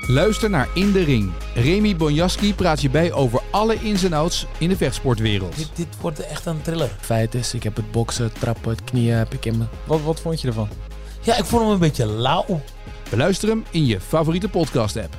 Luister 0.00 0.50
naar 0.50 0.68
In 0.74 0.92
de 0.92 1.04
Ring. 1.04 1.32
Remy 1.54 1.96
Bonjaski 1.96 2.54
praat 2.54 2.80
je 2.80 2.90
bij 2.90 3.12
over 3.12 3.42
alle 3.50 3.74
ins 3.74 4.04
en 4.04 4.12
outs 4.12 4.46
in 4.58 4.68
de 4.68 4.76
vechtsportwereld. 4.76 5.56
Dit, 5.56 5.70
dit 5.74 5.86
wordt 6.00 6.20
echt 6.20 6.46
een 6.46 6.62
thriller. 6.62 6.90
Feit 7.00 7.34
is, 7.34 7.54
ik 7.54 7.62
heb 7.62 7.76
het 7.76 7.90
boksen, 7.90 8.24
het 8.24 8.40
trappen, 8.40 8.70
het 8.70 8.84
knieën 8.84 9.16
heb 9.16 9.32
ik 9.32 9.44
in 9.44 9.58
me. 9.58 9.64
Wat, 9.86 10.02
wat 10.02 10.20
vond 10.20 10.40
je 10.40 10.48
ervan? 10.48 10.68
Ja, 11.22 11.36
ik 11.36 11.44
vond 11.44 11.62
hem 11.62 11.70
een 11.70 11.78
beetje 11.78 12.06
lauw. 12.06 12.60
Beluister 13.10 13.48
hem 13.48 13.64
in 13.70 13.86
je 13.86 14.00
favoriete 14.00 14.48
podcast-app. 14.48 15.16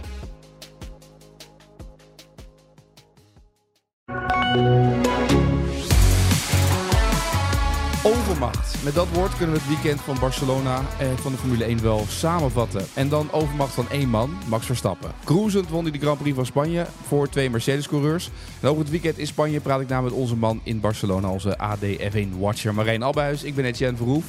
Overmacht. 8.47 8.83
Met 8.83 8.93
dat 8.93 9.07
woord 9.13 9.37
kunnen 9.37 9.55
we 9.55 9.61
het 9.61 9.69
weekend 9.69 10.01
van 10.01 10.19
Barcelona 10.19 10.81
en 10.99 11.17
van 11.17 11.31
de 11.31 11.37
Formule 11.37 11.63
1 11.63 11.81
wel 11.81 12.05
samenvatten. 12.07 12.85
En 12.93 13.09
dan 13.09 13.31
overmacht 13.31 13.73
van 13.73 13.89
één 13.89 14.09
man, 14.09 14.37
Max 14.47 14.65
Verstappen. 14.65 15.11
Cruisend 15.23 15.69
won 15.69 15.83
hij 15.83 15.91
de 15.91 15.99
Grand 15.99 16.19
Prix 16.19 16.35
van 16.35 16.45
Spanje 16.45 16.85
voor 17.07 17.29
twee 17.29 17.49
Mercedes-coureurs. 17.49 18.29
En 18.59 18.67
over 18.67 18.81
het 18.81 18.91
weekend 18.91 19.17
in 19.17 19.27
Spanje 19.27 19.59
praat 19.59 19.81
ik 19.81 19.87
namelijk 19.87 20.15
met 20.15 20.23
onze 20.23 20.35
man 20.35 20.61
in 20.63 20.79
Barcelona, 20.79 21.29
onze 21.29 21.57
AD 21.57 21.79
F1-watcher 21.83 22.73
Marijn 22.73 23.03
Albuis. 23.03 23.43
Ik 23.43 23.55
ben 23.55 23.65
Etienne 23.65 23.97
Verhoef. 23.97 24.25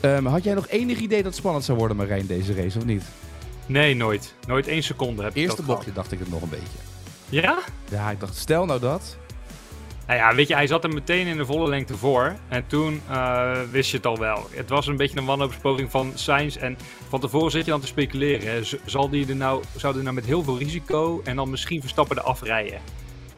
Um, 0.00 0.26
had 0.26 0.44
jij 0.44 0.54
nog 0.54 0.68
enig 0.68 0.98
idee 0.98 1.16
dat 1.16 1.26
het 1.26 1.36
spannend 1.36 1.64
zou 1.64 1.78
worden, 1.78 1.96
Marijn, 1.96 2.26
deze 2.26 2.54
race, 2.54 2.78
of 2.78 2.84
niet? 2.84 3.02
Nee, 3.66 3.94
nooit. 3.94 4.34
Nooit 4.46 4.66
één 4.66 4.82
seconde 4.82 5.22
heb 5.22 5.30
ik 5.30 5.36
Eerste 5.36 5.62
bochtje 5.62 5.90
gehad. 5.90 5.94
dacht 5.96 6.12
ik 6.12 6.18
het 6.18 6.30
nog 6.30 6.42
een 6.42 6.48
beetje. 6.48 6.78
Ja? 7.28 7.58
Ja, 7.90 8.10
ik 8.10 8.20
dacht, 8.20 8.36
stel 8.36 8.64
nou 8.66 8.80
dat. 8.80 9.16
Nou 10.08 10.20
ja, 10.20 10.34
weet 10.34 10.48
je, 10.48 10.54
hij 10.54 10.66
zat 10.66 10.84
er 10.84 10.90
meteen 10.90 11.26
in 11.26 11.36
de 11.36 11.46
volle 11.46 11.68
lengte 11.68 11.96
voor. 11.96 12.36
En 12.48 12.66
toen 12.66 13.02
eh, 13.08 13.60
wist 13.70 13.90
je 13.90 13.96
het 13.96 14.06
al 14.06 14.18
wel. 14.18 14.46
Het 14.50 14.68
was 14.68 14.86
een 14.86 14.96
beetje 14.96 15.18
een 15.18 15.24
wanhoopspoging 15.24 15.90
van 15.90 16.12
Sainz. 16.14 16.56
En 16.56 16.78
van 17.08 17.20
tevoren 17.20 17.50
zit 17.50 17.64
je 17.64 17.70
dan 17.70 17.80
te 17.80 17.86
speculeren. 17.86 18.48
Hè. 18.48 18.60
Zal 18.84 19.08
die 19.08 19.28
er 19.28 19.36
nou, 19.36 19.62
zou 19.76 19.94
die 19.94 20.02
nou 20.02 20.14
met 20.14 20.26
heel 20.26 20.42
veel 20.42 20.58
risico 20.58 21.20
en 21.24 21.36
dan 21.36 21.50
misschien 21.50 21.80
Verstappen 21.80 22.16
de 22.16 22.22
afrijden? 22.22 22.80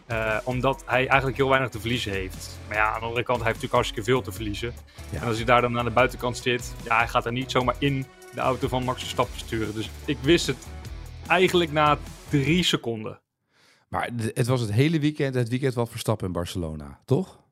Eh, 0.07 0.37
omdat 0.45 0.83
hij 0.87 1.07
eigenlijk 1.07 1.37
heel 1.37 1.49
weinig 1.49 1.71
te 1.71 1.81
verliezen 1.81 2.13
heeft. 2.13 2.59
Maar 2.69 2.77
ja, 2.77 2.93
aan 2.93 3.01
de 3.01 3.07
andere 3.07 3.25
kant, 3.25 3.39
hij 3.39 3.47
heeft 3.47 3.63
natuurlijk 3.63 3.73
hartstikke 3.73 4.05
veel 4.05 4.23
te 4.23 4.33
verliezen. 4.33 4.73
Ja. 5.11 5.21
En 5.21 5.27
als 5.27 5.37
hij 5.37 5.45
daar 5.45 5.61
dan 5.61 5.79
aan 5.79 5.85
de 5.85 5.91
buitenkant 5.91 6.37
zit, 6.37 6.75
ja, 6.85 6.97
hij 6.97 7.09
gaat 7.09 7.27
er 7.27 7.33
niet 7.33 7.51
zomaar 7.51 7.77
in 7.79 8.07
de 8.35 8.41
auto 8.41 8.69
van 8.69 8.85
Max 8.85 9.01
Verstappen 9.01 9.39
sturen. 9.39 9.75
Dus 9.75 9.91
ik 10.05 10.19
wist 10.21 10.47
het 10.47 10.67
eigenlijk 11.27 11.73
na 11.73 11.99
drie 12.29 12.63
seconden. 12.63 13.21
Maar 13.91 14.11
het 14.15 14.47
was 14.47 14.61
het 14.61 14.73
hele 14.73 15.01
weekend, 15.01 15.35
het 15.35 15.49
weekend 15.49 15.75
van 15.75 15.89
Verstappen 15.89 16.27
in 16.27 16.33
Barcelona, 16.33 17.01
toch? 17.05 17.49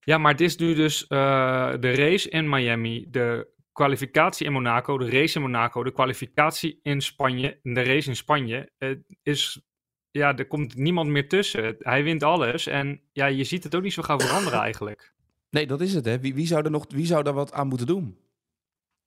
Ja, 0.00 0.18
maar 0.18 0.32
het 0.32 0.40
is 0.40 0.56
nu 0.56 0.74
dus 0.74 1.06
eh, 1.06 1.72
de 1.80 1.94
race 1.94 2.28
in 2.30 2.48
Miami, 2.48 3.06
de 3.10 3.50
kwalificatie 3.72 4.46
in 4.46 4.52
Monaco, 4.52 4.98
de 4.98 5.10
race 5.10 5.36
in 5.36 5.42
Monaco, 5.42 5.82
de 5.84 5.92
kwalificatie 5.92 6.78
in 6.82 7.00
Spanje, 7.00 7.60
en 7.62 7.74
de 7.74 7.82
race 7.82 8.08
in 8.08 8.16
Spanje. 8.16 8.70
Het 8.78 9.04
is, 9.22 9.62
ja, 10.10 10.36
er 10.36 10.46
komt 10.46 10.76
niemand 10.76 11.08
meer 11.10 11.28
tussen. 11.28 11.76
Hij 11.78 12.04
wint 12.04 12.22
alles 12.22 12.66
en 12.66 13.02
ja, 13.12 13.26
je 13.26 13.44
ziet 13.44 13.64
het 13.64 13.74
ook 13.74 13.82
niet 13.82 13.92
zo 13.92 14.02
gauw 14.02 14.18
veranderen 14.18 14.60
eigenlijk. 14.68 15.14
Nee, 15.50 15.66
dat 15.66 15.80
is 15.80 15.94
het, 15.94 16.04
hè. 16.04 16.20
Wie, 16.20 16.34
wie, 16.34 16.46
zou 16.46 16.64
er 16.64 16.70
nog, 16.70 16.84
wie 16.88 17.06
zou 17.06 17.22
daar 17.22 17.34
wat 17.34 17.52
aan 17.52 17.68
moeten 17.68 17.86
doen? 17.86 18.18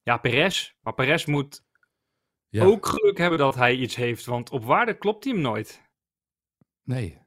Ja, 0.04 0.18
Perez. 0.18 0.74
Maar 0.82 0.94
Perez 0.94 1.26
moet 1.26 1.64
Ja. 2.50 2.66
ook 2.66 2.86
geluk 2.86 3.18
hebben 3.18 3.40
dat 3.40 3.56
hij 3.56 3.76
iets 3.76 3.96
heeft, 3.96 4.26
want 4.26 4.50
op 4.50 4.64
waarde 4.64 4.98
klopt 4.98 5.24
hij 5.24 5.34
hem 5.34 5.42
nooit. 5.42 5.84
Nee. 6.86 7.18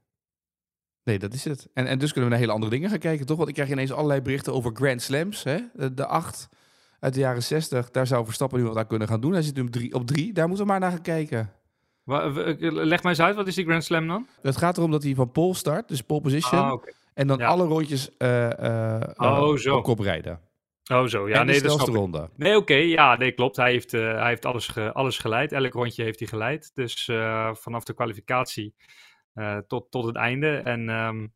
Nee, 1.04 1.18
dat 1.18 1.32
is 1.34 1.44
het. 1.44 1.68
En, 1.74 1.86
en 1.86 1.98
dus 1.98 2.12
kunnen 2.12 2.24
we 2.24 2.30
naar 2.30 2.38
hele 2.44 2.52
andere 2.54 2.72
dingen 2.72 2.90
gaan 2.90 2.98
kijken, 2.98 3.26
toch? 3.26 3.36
Want 3.36 3.48
ik 3.48 3.54
krijg 3.54 3.70
ineens 3.70 3.92
allerlei 3.92 4.20
berichten 4.20 4.52
over 4.52 4.70
Grand 4.74 5.02
Slams, 5.02 5.42
hè? 5.44 5.58
De, 5.74 5.94
de 5.94 6.06
acht 6.06 6.48
uit 7.00 7.14
de 7.14 7.20
jaren 7.20 7.42
zestig. 7.42 7.90
Daar 7.90 8.06
zou 8.06 8.24
Verstappen 8.24 8.58
nu 8.58 8.64
wat 8.66 8.76
aan 8.76 8.86
kunnen 8.86 9.08
gaan 9.08 9.20
doen. 9.20 9.32
Hij 9.32 9.42
zit 9.42 9.54
nu 9.54 9.62
op 9.62 9.70
drie, 9.70 9.94
op 9.94 10.06
drie. 10.06 10.32
Daar 10.32 10.46
moeten 10.48 10.64
we 10.66 10.70
maar 10.70 10.80
naar 10.80 10.90
gaan 10.90 11.02
kijken. 11.02 11.52
Leg 12.04 13.02
mij 13.02 13.10
eens 13.12 13.20
uit, 13.20 13.36
wat 13.36 13.46
is 13.46 13.54
die 13.54 13.64
Grand 13.64 13.84
Slam 13.84 14.06
dan? 14.06 14.26
Het 14.42 14.56
gaat 14.56 14.76
erom 14.76 14.90
dat 14.90 15.02
hij 15.02 15.14
van 15.14 15.32
pole 15.32 15.54
start, 15.54 15.88
dus 15.88 16.02
pole 16.02 16.20
position. 16.20 16.60
Ah, 16.60 16.82
en 17.14 17.26
dan 17.26 17.38
ja. 17.38 17.46
alle 17.46 17.64
rondjes 17.64 18.16
eh, 18.16 18.96
eh, 18.96 19.00
Oh, 19.16 19.50
eh, 19.52 19.56
zo. 19.56 19.76
op 19.76 19.82
kop 19.84 19.98
rijden. 19.98 20.40
Oh 20.92 21.04
zo, 21.04 21.28
ja, 21.28 21.40
en 21.40 21.46
de 21.46 21.52
nee, 21.52 21.60
dat 21.60 21.70
snelste 21.72 21.92
ronde. 21.96 22.30
Nee, 22.36 22.56
oké, 22.56 22.74
ja, 22.74 23.16
nee, 23.16 23.32
klopt. 23.32 23.56
Hij 23.56 23.70
heeft, 23.70 23.90
hij 23.92 24.28
heeft 24.28 24.44
alles, 24.44 24.66
ge- 24.68 24.92
alles 24.92 25.18
geleid. 25.18 25.52
Elk 25.52 25.72
rondje 25.72 26.02
heeft 26.02 26.18
hij 26.18 26.28
geleid. 26.28 26.70
Dus 26.74 27.04
vanaf 27.52 27.84
de 27.84 27.94
kwalificatie 27.94 28.74
tot, 29.66 29.90
tot 29.90 30.04
het 30.04 30.16
einde. 30.16 30.56
En 30.56 30.88
ehm, 30.88 31.26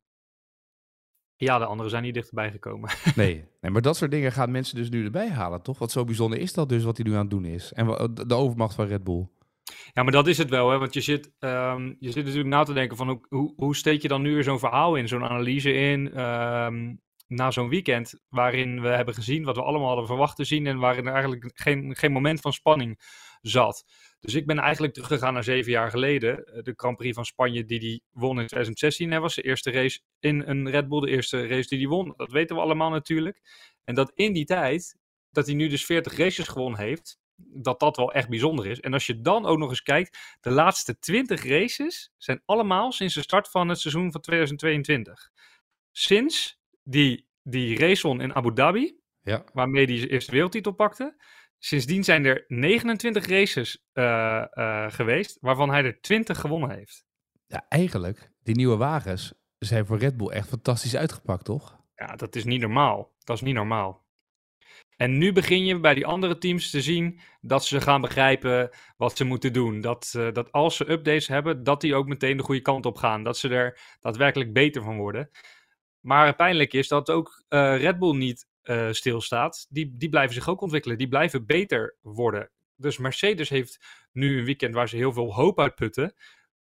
ja, 1.36 1.58
de 1.58 1.64
anderen 1.64 1.90
zijn 1.90 2.02
niet 2.02 2.14
dichterbij 2.14 2.50
gekomen. 2.50 2.90
Nee. 3.14 3.44
nee, 3.60 3.70
maar 3.70 3.82
dat 3.82 3.96
soort 3.96 4.10
dingen 4.10 4.32
gaan 4.32 4.50
mensen 4.50 4.76
dus 4.76 4.90
nu 4.90 5.04
erbij 5.04 5.30
halen, 5.30 5.62
toch? 5.62 5.78
Wat 5.78 5.90
zo 5.90 6.04
bijzonder 6.04 6.38
is 6.38 6.52
dat 6.52 6.68
dus, 6.68 6.84
wat 6.84 6.96
hij 6.96 7.06
nu 7.06 7.12
aan 7.12 7.20
het 7.20 7.30
doen 7.30 7.44
is. 7.44 7.72
En 7.72 7.86
de 7.86 8.26
de 8.26 8.34
overmacht 8.34 8.74
van 8.74 8.86
Red 8.86 9.04
Bull. 9.04 9.28
ja, 9.92 10.02
maar 10.02 10.12
dat 10.12 10.26
is 10.26 10.38
het 10.38 10.50
wel, 10.50 10.70
hè? 10.70 10.78
Want 10.78 10.94
je 10.94 11.00
zit, 11.00 11.32
ehm, 11.38 11.94
je 11.98 12.10
zit 12.10 12.24
natuurlijk 12.24 12.54
na 12.54 12.62
te 12.62 12.72
denken 12.72 12.96
van 12.96 13.08
hoe, 13.08 13.20
hoe, 13.28 13.52
hoe 13.56 13.76
steek 13.76 14.02
je 14.02 14.08
dan 14.08 14.22
nu 14.22 14.34
weer 14.34 14.42
zo'n 14.42 14.58
verhaal 14.58 14.96
in, 14.96 15.08
zo'n 15.08 15.24
analyse 15.24 15.72
in, 15.72 16.12
ehm, 16.12 16.94
na 17.26 17.50
zo'n 17.50 17.68
weekend, 17.68 18.20
waarin 18.28 18.80
we 18.80 18.88
hebben 18.88 19.14
gezien 19.14 19.44
wat 19.44 19.56
we 19.56 19.62
allemaal 19.62 19.88
hadden 19.88 20.06
verwacht 20.06 20.36
te 20.36 20.44
zien 20.44 20.66
en 20.66 20.78
waarin 20.78 21.06
er 21.06 21.12
eigenlijk 21.12 21.50
geen, 21.54 21.96
geen 21.96 22.12
moment 22.12 22.40
van 22.40 22.52
spanning 22.52 23.00
zat. 23.40 23.84
Dus 24.22 24.34
ik 24.34 24.46
ben 24.46 24.58
eigenlijk 24.58 24.92
teruggegaan 24.92 25.32
naar 25.34 25.44
zeven 25.44 25.70
jaar 25.72 25.90
geleden. 25.90 26.44
eh, 26.46 26.62
De 26.62 26.72
Grand 26.76 26.96
Prix 26.96 27.14
van 27.14 27.24
Spanje 27.24 27.64
die 27.64 27.78
die 27.80 28.02
won 28.10 28.40
in 28.40 28.46
2016. 28.46 29.10
Hè, 29.10 29.20
was 29.20 29.34
de 29.34 29.42
eerste 29.42 29.70
race 29.70 30.00
in 30.20 30.42
een 30.46 30.70
Red 30.70 30.88
Bull. 30.88 31.00
De 31.00 31.10
eerste 31.10 31.46
race 31.46 31.68
die 31.68 31.78
die 31.78 31.88
won. 31.88 32.14
Dat 32.16 32.30
weten 32.30 32.56
we 32.56 32.62
allemaal 32.62 32.90
natuurlijk. 32.90 33.40
En 33.84 33.94
dat 33.94 34.12
in 34.14 34.32
die 34.32 34.44
tijd, 34.44 34.96
dat 35.30 35.46
hij 35.46 35.54
nu 35.54 35.68
dus 35.68 35.84
40 35.84 36.16
races 36.16 36.48
gewonnen 36.48 36.80
heeft. 36.80 37.18
Dat 37.36 37.80
dat 37.80 37.96
wel 37.96 38.12
echt 38.12 38.28
bijzonder 38.28 38.66
is. 38.66 38.80
En 38.80 38.92
als 38.92 39.06
je 39.06 39.20
dan 39.20 39.46
ook 39.46 39.58
nog 39.58 39.68
eens 39.70 39.82
kijkt. 39.82 40.36
De 40.40 40.50
laatste 40.50 40.98
20 40.98 41.44
races 41.44 42.12
zijn 42.16 42.42
allemaal 42.44 42.92
sinds 42.92 43.14
de 43.14 43.22
start 43.22 43.48
van 43.48 43.68
het 43.68 43.78
seizoen 43.80 44.12
van 44.12 44.20
2022. 44.20 45.30
Sinds 45.90 46.58
die, 46.82 47.26
die 47.42 47.78
race 47.78 48.06
won 48.06 48.20
in 48.20 48.34
Abu 48.34 48.52
Dhabi 48.54 48.96
Ja. 49.22 49.44
waarmee 49.52 49.84
hij 49.86 49.96
zijn 49.98 50.10
eerste 50.10 50.30
wereldtitel 50.32 50.72
pakte. 50.72 51.16
Sindsdien 51.64 52.04
zijn 52.04 52.24
er 52.24 52.44
29 52.48 53.26
races 53.26 53.84
eh, 53.92 54.44
eh, 54.50 54.92
geweest, 54.92 55.38
waarvan 55.40 55.70
hij 55.70 55.84
er 55.84 56.00
20 56.00 56.40
gewonnen 56.40 56.70
heeft. 56.70 57.04
Ja, 57.46 57.66
eigenlijk, 57.68 58.30
die 58.42 58.54
nieuwe 58.54 58.76
wagens 58.76 59.34
zijn 59.58 59.86
voor 59.86 59.98
Red 59.98 60.16
Bull 60.16 60.28
echt 60.28 60.48
fantastisch 60.48 60.96
uitgepakt, 60.96 61.44
toch? 61.44 61.80
Ja, 61.94 62.16
dat 62.16 62.36
is 62.36 62.44
niet 62.44 62.60
normaal. 62.60 63.12
Dat 63.18 63.36
is 63.36 63.42
niet 63.42 63.54
normaal. 63.54 64.04
En 64.96 65.18
nu 65.18 65.32
begin 65.32 65.64
je 65.64 65.80
bij 65.80 65.94
die 65.94 66.06
andere 66.06 66.38
teams 66.38 66.70
te 66.70 66.82
zien 66.82 67.20
dat 67.40 67.64
ze 67.64 67.80
gaan 67.80 68.00
begrijpen 68.00 68.70
wat 68.96 69.16
ze 69.16 69.24
moeten 69.24 69.52
doen. 69.52 69.80
Dat, 69.80 70.12
eh, 70.16 70.32
dat 70.32 70.52
als 70.52 70.76
ze 70.76 70.90
updates 70.90 71.28
hebben, 71.28 71.64
dat 71.64 71.80
die 71.80 71.94
ook 71.94 72.06
meteen 72.06 72.36
de 72.36 72.42
goede 72.42 72.62
kant 72.62 72.86
op 72.86 72.96
gaan. 72.96 73.24
Dat 73.24 73.38
ze 73.38 73.48
er 73.48 73.80
daadwerkelijk 74.00 74.52
beter 74.52 74.82
van 74.82 74.96
worden. 74.96 75.30
Maar 76.00 76.36
pijnlijk 76.36 76.72
is 76.72 76.88
dat 76.88 77.10
ook 77.10 77.44
Red 77.48 77.98
Bull 77.98 78.16
niet 78.16 78.50
eh, 78.62 78.88
stilstaat. 78.90 79.66
Die, 79.68 79.94
die 79.96 80.08
blijven 80.08 80.34
zich 80.34 80.48
ook 80.48 80.60
ontwikkelen. 80.60 80.98
Die 80.98 81.08
blijven 81.08 81.46
beter 81.46 81.96
worden. 82.00 82.50
Dus 82.76 82.98
Mercedes 82.98 83.48
heeft 83.48 83.78
nu 84.12 84.38
een 84.38 84.44
weekend 84.44 84.74
waar 84.74 84.88
ze 84.88 84.96
heel 84.96 85.12
veel 85.12 85.34
hoop 85.34 85.60
uitputten. 85.60 86.14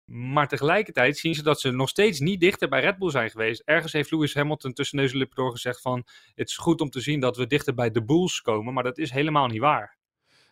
Maar 0.04 0.48
tegelijkertijd 0.48 1.18
zien 1.18 1.34
ze 1.34 1.42
dat 1.42 1.60
ze 1.60 1.70
nog 1.70 1.88
steeds 1.88 2.20
niet 2.20 2.40
dichter 2.40 2.68
bij 2.68 2.80
Red 2.80 2.98
Bull 2.98 3.10
zijn 3.10 3.30
geweest. 3.30 3.62
Ergens 3.64 3.92
heeft 3.92 4.10
Lewis 4.10 4.34
Hamilton 4.34 4.72
tussen 4.72 4.98
neus 4.98 5.12
en 5.12 5.18
lippen 5.18 5.36
door 5.36 5.50
gezegd 5.50 5.80
van... 5.80 6.06
het 6.34 6.48
is 6.48 6.56
goed 6.56 6.80
om 6.80 6.90
te 6.90 7.00
zien 7.00 7.20
dat 7.20 7.36
we 7.36 7.46
dichter 7.46 7.74
bij 7.74 7.90
de 7.90 8.04
Bulls 8.04 8.40
komen. 8.40 8.74
Maar 8.74 8.82
dat 8.84 8.98
is 8.98 9.10
helemaal 9.10 9.46
niet 9.46 9.60
waar. 9.60 9.96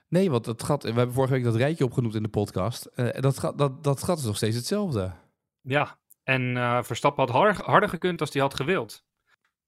Nee, 0.08 0.30
want 0.30 0.44
dat 0.44 0.62
gat, 0.62 0.82
we 0.82 0.92
hebben 0.92 1.12
vorige 1.14 1.32
week 1.32 1.44
dat 1.44 1.56
rijtje 1.56 1.84
opgenoemd 1.84 2.14
in 2.14 2.22
de 2.22 2.28
podcast. 2.28 2.84
Eh, 2.84 3.20
dat, 3.20 3.38
gat, 3.38 3.58
dat, 3.58 3.84
dat 3.84 4.02
gat 4.02 4.18
is 4.18 4.24
nog 4.24 4.36
steeds 4.36 4.56
hetzelfde. 4.56 5.12
Ja, 5.60 5.98
en 6.22 6.56
eh, 6.56 6.82
Verstappen 6.82 7.24
had 7.24 7.32
har- 7.34 7.64
harder 7.64 7.88
gekund 7.88 8.20
als 8.20 8.32
hij 8.32 8.42
had 8.42 8.54
gewild. 8.54 9.04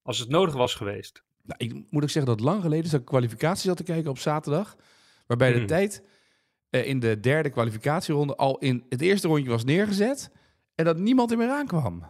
Als 0.02 0.18
het 0.18 0.28
nodig 0.28 0.54
was 0.54 0.74
geweest. 0.74 1.24
Nou, 1.46 1.54
ik 1.72 1.90
moet 1.90 2.02
ook 2.02 2.10
zeggen 2.10 2.36
dat 2.36 2.44
lang 2.44 2.62
geleden 2.62 2.90
dat 2.90 3.00
ik 3.00 3.06
kwalificatie 3.06 3.68
zat 3.68 3.76
te 3.76 3.82
kijken 3.82 4.10
op 4.10 4.18
zaterdag. 4.18 4.76
Waarbij 5.26 5.52
de 5.52 5.58
Mhm. 5.58 5.66
tijd 5.66 6.04
eh, 6.70 6.86
in 6.86 7.00
de 7.00 7.20
derde 7.20 7.50
kwalificatieronde 7.50 8.36
al 8.36 8.58
in 8.58 8.84
het 8.88 9.00
eerste 9.00 9.28
rondje 9.28 9.50
was 9.50 9.64
neergezet. 9.64 10.30
En 10.74 10.84
dat 10.84 10.98
niemand 10.98 11.30
er 11.30 11.36
meer 11.38 11.50
aankwam. 11.50 12.04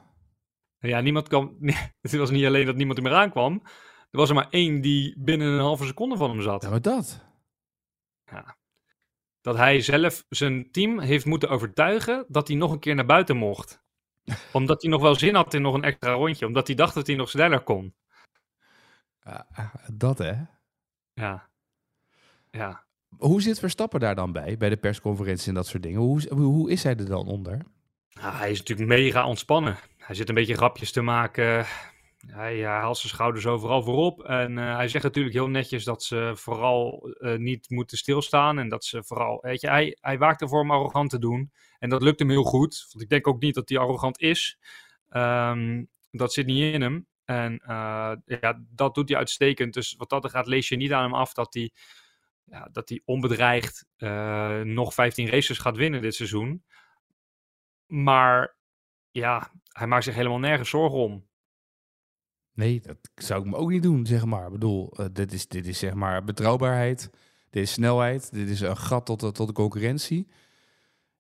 Ja, 0.79 1.01
niemand 1.01 1.29
kwam... 1.29 1.57
het 2.01 2.13
was 2.17 2.31
niet 2.31 2.45
alleen 2.47 2.67
dat 2.67 2.77
niemand 2.77 2.99
er 2.99 3.05
meer 3.05 3.15
aankwam. 3.15 3.63
Er 4.11 4.19
was 4.19 4.29
er 4.29 4.35
maar 4.35 4.49
één 4.51 4.81
die 4.81 5.15
binnen 5.19 5.49
een 5.49 5.61
halve 5.61 5.87
seconde 5.87 6.17
van 6.17 6.31
hem 6.31 6.41
zat. 6.43 6.63
Ja, 6.63 6.71
maar 6.71 6.81
dat. 6.83 7.25
dat 9.41 9.57
hij 9.57 9.81
zelf 9.81 10.25
zijn 10.29 10.71
team 10.71 11.01
heeft 11.01 11.25
moeten 11.25 11.49
overtuigen 11.49 12.25
dat 12.29 12.49
hij 12.49 12.57
nog 12.57 12.73
een 12.73 12.79
keer 12.79 12.95
naar 12.95 13.07
buiten 13.07 13.37
mocht. 13.37 13.83
Omdat 14.53 14.83
hij 14.83 14.91
nog 14.91 15.03
wel 15.03 15.15
zin 15.15 15.35
had 15.35 15.55
in 15.55 15.63
nog 15.63 15.75
een 15.75 15.85
extra 15.85 16.13
rondje. 16.13 16.47
Omdat 16.47 16.67
hij 16.67 16.77
dacht 16.77 16.95
dat 16.95 17.07
hij 17.07 17.17
nog 17.17 17.31
sneller 17.31 17.61
kon. 17.61 17.95
Ja, 19.27 19.73
dat 19.93 20.19
hè. 20.19 20.35
Ja. 21.15 21.49
Ja. 22.51 22.85
Hoe 23.19 23.43
zit 23.43 23.59
Verstappen 23.59 24.01
daar 24.01 24.15
dan 24.15 24.33
bij, 24.33 24.57
bij 24.57 24.69
de 24.69 24.77
persconferentie 24.77 25.49
en 25.49 25.55
dat 25.55 25.67
soort 25.67 25.83
dingen? 25.83 26.01
Hoe, 26.01 26.35
hoe, 26.35 26.71
is 26.71 26.83
hij 26.83 26.97
er 26.97 27.07
dan 27.07 27.27
onder? 27.27 27.61
Nou, 28.13 28.35
hij 28.35 28.51
is 28.51 28.59
natuurlijk 28.59 28.89
mega 28.89 29.27
ontspannen. 29.27 29.77
Hij 29.99 30.15
zit 30.15 30.29
een 30.29 30.35
beetje 30.35 30.57
grapjes 30.57 30.93
te 30.93 31.03
maken. 31.03 31.67
Hij 32.27 32.59
uh, 32.59 32.67
haalt 32.67 32.99
zijn 32.99 33.13
schouders 33.13 33.47
overal 33.47 33.83
voorop. 33.83 34.23
En 34.25 34.57
uh, 34.57 34.77
hij 34.77 34.89
zegt 34.89 35.05
natuurlijk 35.05 35.35
heel 35.35 35.49
netjes 35.49 35.85
dat 35.85 36.03
ze 36.03 36.33
vooral 36.35 37.15
uh, 37.19 37.37
niet 37.39 37.71
moeten 37.71 37.99
stilstaan. 37.99 38.59
En 38.59 38.69
dat 38.69 38.85
ze 38.85 39.05
vooral, 39.05 39.39
weet 39.41 39.61
je, 39.61 39.69
hij, 39.69 39.97
hij 40.01 40.19
waakt 40.19 40.41
ervoor 40.41 40.61
om 40.61 40.71
arrogant 40.71 41.11
te 41.11 41.19
doen. 41.19 41.53
En 41.79 41.89
dat 41.89 42.03
lukt 42.03 42.19
hem 42.19 42.31
heel 42.31 42.45
goed. 42.45 42.87
Want 42.93 43.05
ik 43.05 43.11
denk 43.11 43.27
ook 43.27 43.41
niet 43.41 43.55
dat 43.55 43.69
hij 43.69 43.79
arrogant 43.79 44.21
is. 44.21 44.59
Um, 45.11 45.89
dat 46.11 46.33
zit 46.33 46.47
niet 46.47 46.75
in 46.75 46.81
hem. 46.81 47.07
En 47.27 47.61
ja, 48.25 48.63
dat 48.69 48.95
doet 48.95 49.09
hij 49.09 49.19
uitstekend. 49.19 49.75
Dus 49.75 49.95
wat 49.99 50.11
dat 50.11 50.25
er 50.25 50.31
gaat, 50.31 50.47
lees 50.47 50.69
je 50.69 50.77
niet 50.77 50.93
aan 50.93 51.03
hem 51.03 51.15
af 51.15 51.33
dat 51.33 51.55
hij, 51.55 51.71
ja, 52.45 52.69
dat 52.73 52.89
hij 52.89 53.03
onbedreigd 53.05 53.87
nog 54.65 54.95
15 54.95 55.29
races 55.29 55.59
gaat 55.59 55.77
winnen 55.77 56.03
dit 56.03 56.15
seizoen. 56.15 56.65
Maar 57.87 58.57
ja, 59.11 59.53
hij 59.69 59.87
maakt 59.87 60.05
zich 60.05 60.15
helemaal 60.15 60.39
nergens 60.39 60.71
zorgen 60.71 60.99
om. 60.99 61.27
Nee, 62.53 62.81
dat 62.81 62.97
zou 63.15 63.41
ik 63.41 63.51
me 63.51 63.57
ook 63.57 63.71
niet 63.71 63.83
doen, 63.83 64.07
zeg 64.07 64.25
maar. 64.25 64.47
Ik 64.47 64.53
bedoel, 64.53 65.01
uh, 65.01 65.07
dit, 65.13 65.33
is, 65.33 65.49
dit 65.49 65.67
is 65.67 65.79
zeg 65.79 65.95
maar 65.95 66.25
betrouwbaarheid, 66.25 67.11
dit 67.51 67.63
is 67.63 67.73
snelheid, 67.73 68.33
dit 68.33 68.49
is 68.49 68.61
een 68.61 68.77
gat 68.77 69.07
tot 69.07 69.21
de, 69.21 69.33
tot 69.33 69.47
de 69.47 69.53
concurrentie. 69.53 70.29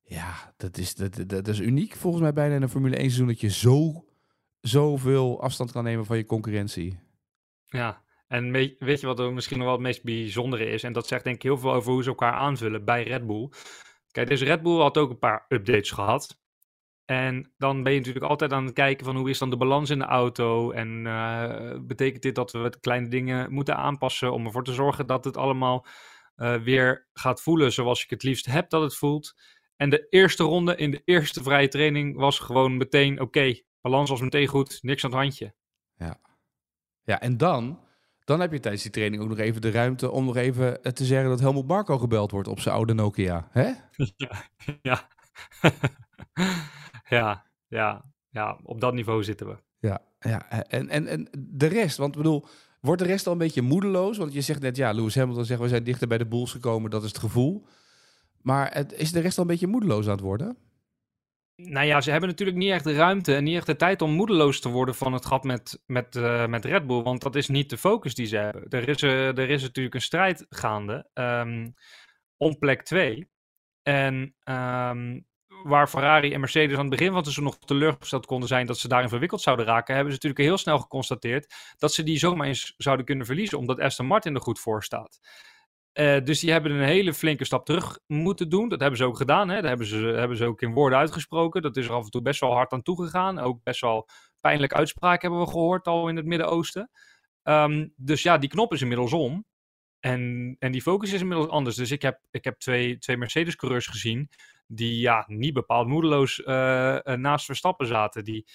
Ja, 0.02 0.54
dat 0.56 0.78
is, 0.78 0.94
dat, 0.94 1.24
dat 1.26 1.48
is 1.48 1.58
uniek 1.58 1.94
volgens 1.94 2.22
mij 2.22 2.32
bijna 2.32 2.54
in 2.54 2.62
een 2.62 2.68
Formule 2.68 2.96
1 2.96 3.04
seizoen 3.04 3.26
dat 3.26 3.40
je 3.40 3.50
zo, 3.50 4.05
zoveel 4.60 5.42
afstand 5.42 5.72
kan 5.72 5.84
nemen 5.84 6.06
van 6.06 6.16
je 6.16 6.26
concurrentie. 6.26 6.98
Ja, 7.64 8.04
en 8.28 8.52
weet, 8.52 9.00
je 9.00 9.06
wat 9.06 9.18
er 9.18 9.32
misschien 9.32 9.56
nog 9.56 9.66
wel 9.66 9.76
het 9.76 9.84
meest 9.84 10.04
bijzondere 10.04 10.66
is? 10.66 10.82
En 10.82 10.92
dat 10.92 11.06
zegt 11.06 11.24
denk 11.24 11.36
ik 11.36 11.42
heel 11.42 11.58
veel 11.58 11.72
over 11.72 11.92
hoe 11.92 12.02
ze 12.02 12.08
elkaar 12.08 12.32
aanvullen 12.32 12.84
bij 12.84 13.02
Red 13.02 13.26
Bull. 13.26 13.50
Kijk, 14.10 14.28
dus 14.28 14.42
Red 14.42 14.62
Bull 14.62 14.80
had 14.80 14.98
ook 14.98 15.10
een 15.10 15.18
paar 15.18 15.44
updates 15.48 15.90
gehad. 15.90 16.40
En 17.04 17.52
dan 17.58 17.82
ben 17.82 17.92
je 17.92 17.98
natuurlijk 17.98 18.26
altijd 18.26 18.52
aan 18.52 18.64
het 18.64 18.74
kijken 18.74 19.04
van 19.06 19.16
hoe 19.16 19.30
is 19.30 19.38
dan 19.38 19.50
de 19.50 19.56
balans 19.56 19.90
in 19.90 19.98
de 19.98 20.04
auto. 20.04 20.70
En 20.70 21.04
uh, 21.04 21.78
betekent 21.80 22.22
dit 22.22 22.34
dat 22.34 22.52
we 22.52 22.78
kleine 22.80 23.08
dingen 23.08 23.52
moeten 23.52 23.76
aanpassen 23.76 24.32
om 24.32 24.46
ervoor 24.46 24.64
te 24.64 24.72
zorgen 24.72 25.06
dat 25.06 25.24
het 25.24 25.36
allemaal 25.36 25.86
uh, 26.36 26.54
weer 26.54 27.08
gaat 27.12 27.42
voelen 27.42 27.72
zoals 27.72 28.02
ik 28.02 28.10
het 28.10 28.22
liefst 28.22 28.46
heb 28.46 28.70
dat 28.70 28.82
het 28.82 28.96
voelt. 28.96 29.34
En 29.76 29.90
de 29.90 30.06
eerste 30.08 30.42
ronde 30.42 30.76
in 30.76 30.90
de 30.90 31.02
eerste 31.04 31.42
vrije 31.42 31.68
training 31.68 32.16
was 32.16 32.38
gewoon 32.38 32.76
meteen 32.76 33.20
oké. 33.20 33.60
Balans 33.90 34.10
was 34.10 34.20
meteen 34.20 34.46
goed, 34.46 34.78
niks 34.82 35.04
aan 35.04 35.10
het 35.10 35.18
handje. 35.20 35.54
Ja, 35.96 36.20
ja 37.02 37.20
en 37.20 37.36
dan, 37.36 37.80
dan 38.24 38.40
heb 38.40 38.52
je 38.52 38.60
tijdens 38.60 38.82
die 38.82 38.92
training 38.92 39.22
ook 39.22 39.28
nog 39.28 39.38
even 39.38 39.60
de 39.60 39.70
ruimte 39.70 40.10
om 40.10 40.24
nog 40.24 40.36
even 40.36 40.94
te 40.94 41.04
zeggen 41.04 41.28
dat 41.28 41.40
Helmut 41.40 41.66
Marko 41.66 41.98
gebeld 41.98 42.30
wordt 42.30 42.48
op 42.48 42.60
zijn 42.60 42.74
oude 42.74 42.94
Nokia. 42.94 43.48
Hè? 43.50 43.72
Ja, 44.16 44.30
ja. 44.82 45.08
ja, 47.16 47.46
ja, 47.66 48.04
ja, 48.28 48.58
op 48.62 48.80
dat 48.80 48.94
niveau 48.94 49.24
zitten 49.24 49.46
we. 49.46 49.56
Ja, 49.78 50.02
ja. 50.18 50.50
En, 50.50 50.88
en, 50.88 51.06
en 51.06 51.28
de 51.38 51.66
rest, 51.66 51.96
want 51.96 52.16
ik 52.16 52.22
bedoel, 52.22 52.46
wordt 52.80 53.02
de 53.02 53.08
rest 53.08 53.26
al 53.26 53.32
een 53.32 53.38
beetje 53.38 53.62
moedeloos? 53.62 54.18
Want 54.18 54.32
je 54.32 54.40
zegt 54.40 54.60
net, 54.60 54.76
ja, 54.76 54.92
Lewis 54.92 55.14
Hamilton 55.14 55.44
zegt, 55.44 55.60
we 55.60 55.68
zijn 55.68 55.84
dichter 55.84 56.08
bij 56.08 56.18
de 56.18 56.26
Bulls 56.26 56.52
gekomen, 56.52 56.90
dat 56.90 57.02
is 57.02 57.08
het 57.08 57.18
gevoel. 57.18 57.66
Maar 58.40 58.74
het, 58.74 58.92
is 58.92 59.12
de 59.12 59.20
rest 59.20 59.36
al 59.36 59.42
een 59.42 59.50
beetje 59.50 59.66
moedeloos 59.66 60.04
aan 60.04 60.12
het 60.12 60.20
worden? 60.20 60.56
Nou 61.56 61.86
ja, 61.86 62.00
ze 62.00 62.10
hebben 62.10 62.28
natuurlijk 62.28 62.58
niet 62.58 62.70
echt 62.70 62.84
de 62.84 62.94
ruimte 62.94 63.34
en 63.34 63.44
niet 63.44 63.56
echt 63.56 63.66
de 63.66 63.76
tijd 63.76 64.02
om 64.02 64.10
moedeloos 64.10 64.60
te 64.60 64.68
worden 64.68 64.94
van 64.94 65.12
het 65.12 65.26
gat 65.26 65.44
met, 65.44 65.82
met, 65.86 66.16
uh, 66.16 66.46
met 66.46 66.64
Red 66.64 66.86
Bull. 66.86 67.02
Want 67.02 67.22
dat 67.22 67.34
is 67.36 67.48
niet 67.48 67.70
de 67.70 67.78
focus 67.78 68.14
die 68.14 68.26
ze 68.26 68.36
hebben. 68.36 68.68
Er 68.68 68.88
is, 68.88 69.02
uh, 69.02 69.38
er 69.38 69.50
is 69.50 69.62
natuurlijk 69.62 69.94
een 69.94 70.00
strijd 70.00 70.46
gaande 70.48 71.08
um, 71.14 71.74
om 72.36 72.58
plek 72.58 72.82
2. 72.82 73.30
En 73.82 74.34
um, 74.44 75.26
waar 75.62 75.88
Ferrari 75.88 76.32
en 76.32 76.40
Mercedes 76.40 76.74
aan 76.74 76.80
het 76.80 76.90
begin 76.90 77.06
van 77.06 77.16
het 77.16 77.24
seizoen 77.24 77.44
nog 77.44 77.58
teleurgesteld 77.58 78.26
konden 78.26 78.48
zijn 78.48 78.66
dat 78.66 78.78
ze 78.78 78.88
daarin 78.88 79.08
verwikkeld 79.08 79.40
zouden 79.40 79.66
raken, 79.66 79.94
hebben 79.94 80.12
ze 80.12 80.18
natuurlijk 80.22 80.48
heel 80.48 80.58
snel 80.58 80.78
geconstateerd 80.78 81.54
dat 81.78 81.92
ze 81.92 82.02
die 82.02 82.18
zomaar 82.18 82.46
eens 82.46 82.74
zouden 82.76 83.06
kunnen 83.06 83.26
verliezen, 83.26 83.58
omdat 83.58 83.80
Aston 83.80 84.06
Martin 84.06 84.34
er 84.34 84.40
goed 84.40 84.60
voor 84.60 84.84
staat. 84.84 85.20
Uh, 85.98 86.24
dus 86.24 86.40
die 86.40 86.50
hebben 86.50 86.72
een 86.72 86.86
hele 86.86 87.14
flinke 87.14 87.44
stap 87.44 87.66
terug 87.66 87.98
moeten 88.06 88.48
doen. 88.48 88.68
Dat 88.68 88.80
hebben 88.80 88.98
ze 88.98 89.04
ook 89.04 89.16
gedaan. 89.16 89.48
Hè? 89.48 89.60
Hebben 89.60 89.86
ze, 89.86 89.96
hebben 89.96 90.36
ze 90.36 90.44
ook 90.44 90.62
in 90.62 90.72
woorden 90.72 90.98
uitgesproken. 90.98 91.62
Dat 91.62 91.76
is 91.76 91.86
er 91.86 91.92
af 91.92 92.04
en 92.04 92.10
toe 92.10 92.22
best 92.22 92.40
wel 92.40 92.52
hard 92.52 92.72
aan 92.72 92.82
toegegaan. 92.82 93.38
Ook 93.38 93.62
best 93.62 93.80
wel 93.80 94.08
pijnlijke 94.40 94.74
uitspraken 94.74 95.20
hebben 95.20 95.46
we 95.46 95.52
gehoord 95.52 95.86
al 95.86 96.08
in 96.08 96.16
het 96.16 96.26
Midden-Oosten. 96.26 96.90
Um, 97.42 97.92
dus 97.96 98.22
ja, 98.22 98.38
die 98.38 98.48
knop 98.48 98.72
is 98.72 98.80
inmiddels 98.80 99.12
om. 99.12 99.44
En, 100.00 100.56
en 100.58 100.72
die 100.72 100.82
focus 100.82 101.12
is 101.12 101.20
inmiddels 101.20 101.48
anders. 101.48 101.76
Dus 101.76 101.90
ik 101.90 102.02
heb, 102.02 102.20
ik 102.30 102.44
heb 102.44 102.58
twee, 102.58 102.98
twee 102.98 103.16
Mercedes-coureurs 103.16 103.86
gezien 103.86 104.28
die 104.66 105.00
ja, 105.00 105.24
niet 105.26 105.54
bepaald 105.54 105.86
moedeloos 105.86 106.38
uh, 106.38 106.46
naast 107.02 107.44
Verstappen 107.44 107.86
zaten. 107.86 108.24
Die, 108.24 108.46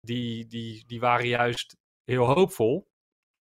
die, 0.00 0.46
die, 0.46 0.84
die 0.86 1.00
waren 1.00 1.28
juist 1.28 1.76
heel 2.04 2.26
hoopvol 2.26 2.88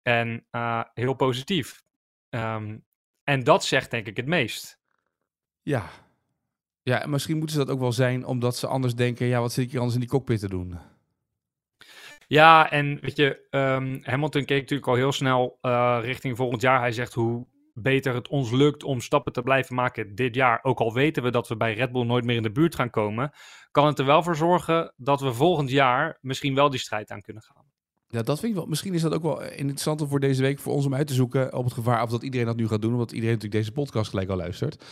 en 0.03 0.47
heel 0.95 1.15
positief. 1.15 1.83
Um, 2.31 2.87
en 3.29 3.45
dat 3.45 3.65
zegt 3.65 3.91
denk 3.91 4.07
ik 4.07 4.17
het 4.17 4.27
meest. 4.27 4.81
Ja. 5.63 5.91
Ja, 6.83 7.07
misschien 7.07 7.37
moeten 7.37 7.57
ze 7.57 7.65
dat 7.65 7.75
ook 7.75 7.81
wel 7.81 7.93
zijn 7.93 8.25
omdat 8.25 8.57
ze 8.57 8.67
anders 8.67 8.95
denken, 8.95 9.27
ja, 9.27 9.41
wat 9.41 9.53
zit 9.53 9.65
ik 9.65 9.71
hier 9.71 9.79
anders 9.79 9.97
in 9.97 10.03
die 10.03 10.11
cockpit 10.11 10.41
te 10.41 10.49
doen? 10.49 10.79
Ja, 12.27 12.71
en 12.71 13.01
weet 13.01 13.17
je, 13.17 13.47
um, 13.51 14.01
Hamilton 14.03 14.45
keek 14.45 14.61
natuurlijk 14.61 14.89
al 14.89 14.95
heel 14.95 15.13
snel 15.13 15.59
uh, 15.63 15.99
richting 16.03 16.37
volgend 16.37 16.61
jaar. 16.61 16.81
Hij 16.81 16.93
zegt 16.93 17.15
hoe 17.15 17.47
beter 17.75 18.15
het 18.15 18.29
ons 18.29 18.51
lukt 18.51 18.83
om 18.83 19.01
stappen 19.01 19.33
te 19.33 19.43
blijven 19.43 19.75
maken 19.75 20.15
dit 20.15 20.35
jaar, 20.35 20.59
ook 20.63 20.79
al 20.79 20.93
weten 20.93 21.23
we 21.23 21.31
dat 21.31 21.49
we 21.49 21.57
bij 21.57 21.75
Red 21.75 21.93
Bull 21.93 22.05
nooit 22.05 22.25
meer 22.25 22.37
in 22.37 22.43
de 22.43 22.53
buurt 22.53 22.75
gaan 22.75 22.91
komen, 22.91 23.33
kan 23.71 23.87
het 23.87 23.99
er 23.99 24.05
wel 24.05 24.23
voor 24.23 24.37
zorgen 24.37 24.93
dat 24.97 25.21
we 25.21 25.33
volgend 25.33 25.71
jaar 25.71 26.19
misschien 26.21 26.55
wel 26.55 26.71
die 26.71 26.81
strijd 26.81 27.11
aan 27.11 27.23
kunnen 27.23 27.43
gaan. 27.43 27.68
Ja, 28.09 28.23
dat 28.23 28.39
vind 28.39 28.53
ik 28.53 28.59
wel. 28.59 28.67
Misschien 28.67 28.95
is 28.95 29.03
dat 29.03 29.15
ook 29.15 29.23
wel 29.23 29.43
interessant 29.43 30.05
voor 30.09 30.21
deze 30.21 30.43
week 30.43 30.59
voor 30.59 30.73
ons 30.73 30.87
om 30.87 30.95
uit 30.95 31.07
te 31.07 31.15
zoeken 31.15 31.55
op 31.55 31.65
het 31.65 31.73
gevaar 31.73 32.03
of 32.03 32.11
dat 32.11 32.23
iedereen 32.23 32.47
dat 32.47 32.57
nu 32.57 32.69
gaat 32.69 32.83
doen, 32.83 32.93
omdat 32.93 33.13
iedereen 33.13 33.35
natuurlijk 33.35 33.63
deze 33.63 33.73
podcast 33.73 34.11
gelijk 34.11 34.31
al 34.31 34.37
luistert. 34.37 34.85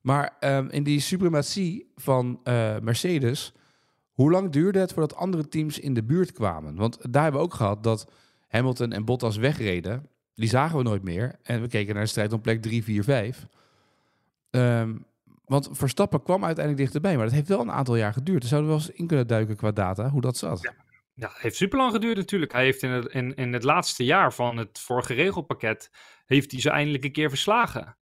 Maar 0.00 0.36
um, 0.40 0.68
in 0.70 0.82
die 0.82 1.00
suprematie 1.00 1.90
van 1.96 2.40
uh, 2.44 2.78
Mercedes, 2.78 3.52
hoe 4.12 4.30
lang 4.30 4.50
duurde 4.50 4.78
het 4.78 4.92
voordat 4.92 5.16
andere 5.16 5.48
teams 5.48 5.78
in 5.78 5.94
de 5.94 6.02
buurt 6.02 6.32
kwamen? 6.32 6.74
Want 6.74 7.12
daar 7.12 7.22
hebben 7.22 7.40
we 7.40 7.46
ook 7.46 7.54
gehad 7.54 7.82
dat 7.82 8.10
Hamilton 8.48 8.92
en 8.92 9.04
Bottas 9.04 9.36
wegreden 9.36 10.08
die 10.34 10.48
zagen 10.48 10.76
we 10.76 10.82
nooit 10.82 11.02
meer. 11.02 11.38
En 11.42 11.60
we 11.60 11.68
keken 11.68 11.94
naar 11.94 12.02
de 12.02 12.08
strijd 12.08 12.32
om 12.32 12.40
plek 12.40 12.62
3, 12.62 12.84
4, 12.84 13.04
5. 13.04 13.46
Um, 14.50 15.04
want 15.44 15.68
Verstappen 15.72 16.22
kwam 16.22 16.44
uiteindelijk 16.44 16.84
dichterbij. 16.84 17.16
Maar 17.16 17.24
dat 17.24 17.34
heeft 17.34 17.48
wel 17.48 17.60
een 17.60 17.72
aantal 17.72 17.96
jaar 17.96 18.12
geduurd. 18.12 18.40
Dus 18.40 18.50
zouden 18.50 18.70
we 18.70 18.76
wel 18.76 18.86
eens 18.86 18.96
in 18.96 19.06
kunnen 19.06 19.26
duiken 19.26 19.56
qua 19.56 19.70
data, 19.70 20.08
hoe 20.08 20.20
dat 20.20 20.36
zat. 20.36 20.62
Ja, 20.62 20.74
ja 21.20 21.28
het 21.28 21.42
heeft 21.42 21.56
super 21.56 21.78
lang 21.78 21.92
geduurd 21.92 22.16
natuurlijk. 22.16 22.52
Hij 22.52 22.64
heeft 22.64 22.82
in 22.82 22.90
het, 22.90 23.06
in, 23.06 23.34
in 23.34 23.52
het 23.52 23.62
laatste 23.62 24.04
jaar 24.04 24.34
van 24.34 24.56
het 24.56 24.78
vorige 24.78 25.14
regelpakket... 25.14 25.90
heeft 26.26 26.50
hij 26.50 26.60
ze 26.60 26.70
eindelijk 26.70 27.04
een 27.04 27.12
keer 27.12 27.28
verslagen. 27.28 27.98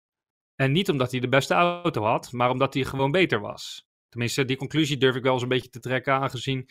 En 0.54 0.72
niet 0.72 0.90
omdat 0.90 1.10
hij 1.10 1.20
de 1.20 1.28
beste 1.28 1.54
auto 1.54 2.02
had, 2.02 2.32
maar 2.32 2.50
omdat 2.50 2.74
hij 2.74 2.84
gewoon 2.84 3.10
beter 3.10 3.40
was. 3.40 3.88
Tenminste, 4.08 4.44
die 4.44 4.56
conclusie 4.56 4.96
durf 4.96 5.14
ik 5.14 5.22
wel 5.22 5.32
eens 5.32 5.42
een 5.42 5.48
beetje 5.48 5.70
te 5.70 5.80
trekken, 5.80 6.12
aangezien 6.12 6.68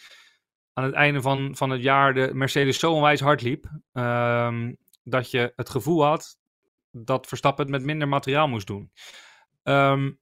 aan 0.74 0.84
het 0.84 0.94
einde 0.94 1.22
van, 1.22 1.56
van 1.56 1.70
het 1.70 1.82
jaar 1.82 2.14
de 2.14 2.30
Mercedes 2.34 2.80
zo 2.80 2.94
onwijs 2.94 3.20
hard 3.20 3.42
liep. 3.42 3.66
Um, 3.94 4.78
dat 5.04 5.32
je 5.32 5.54
het 5.56 5.70
gevoel 5.70 6.04
had 6.04 6.38
dat 6.92 7.28
Verstappen 7.28 7.70
met 7.70 7.84
minder 7.84 8.08
materiaal 8.08 8.48
moest 8.48 8.68
doen. 8.68 8.92
Um, 9.64 10.20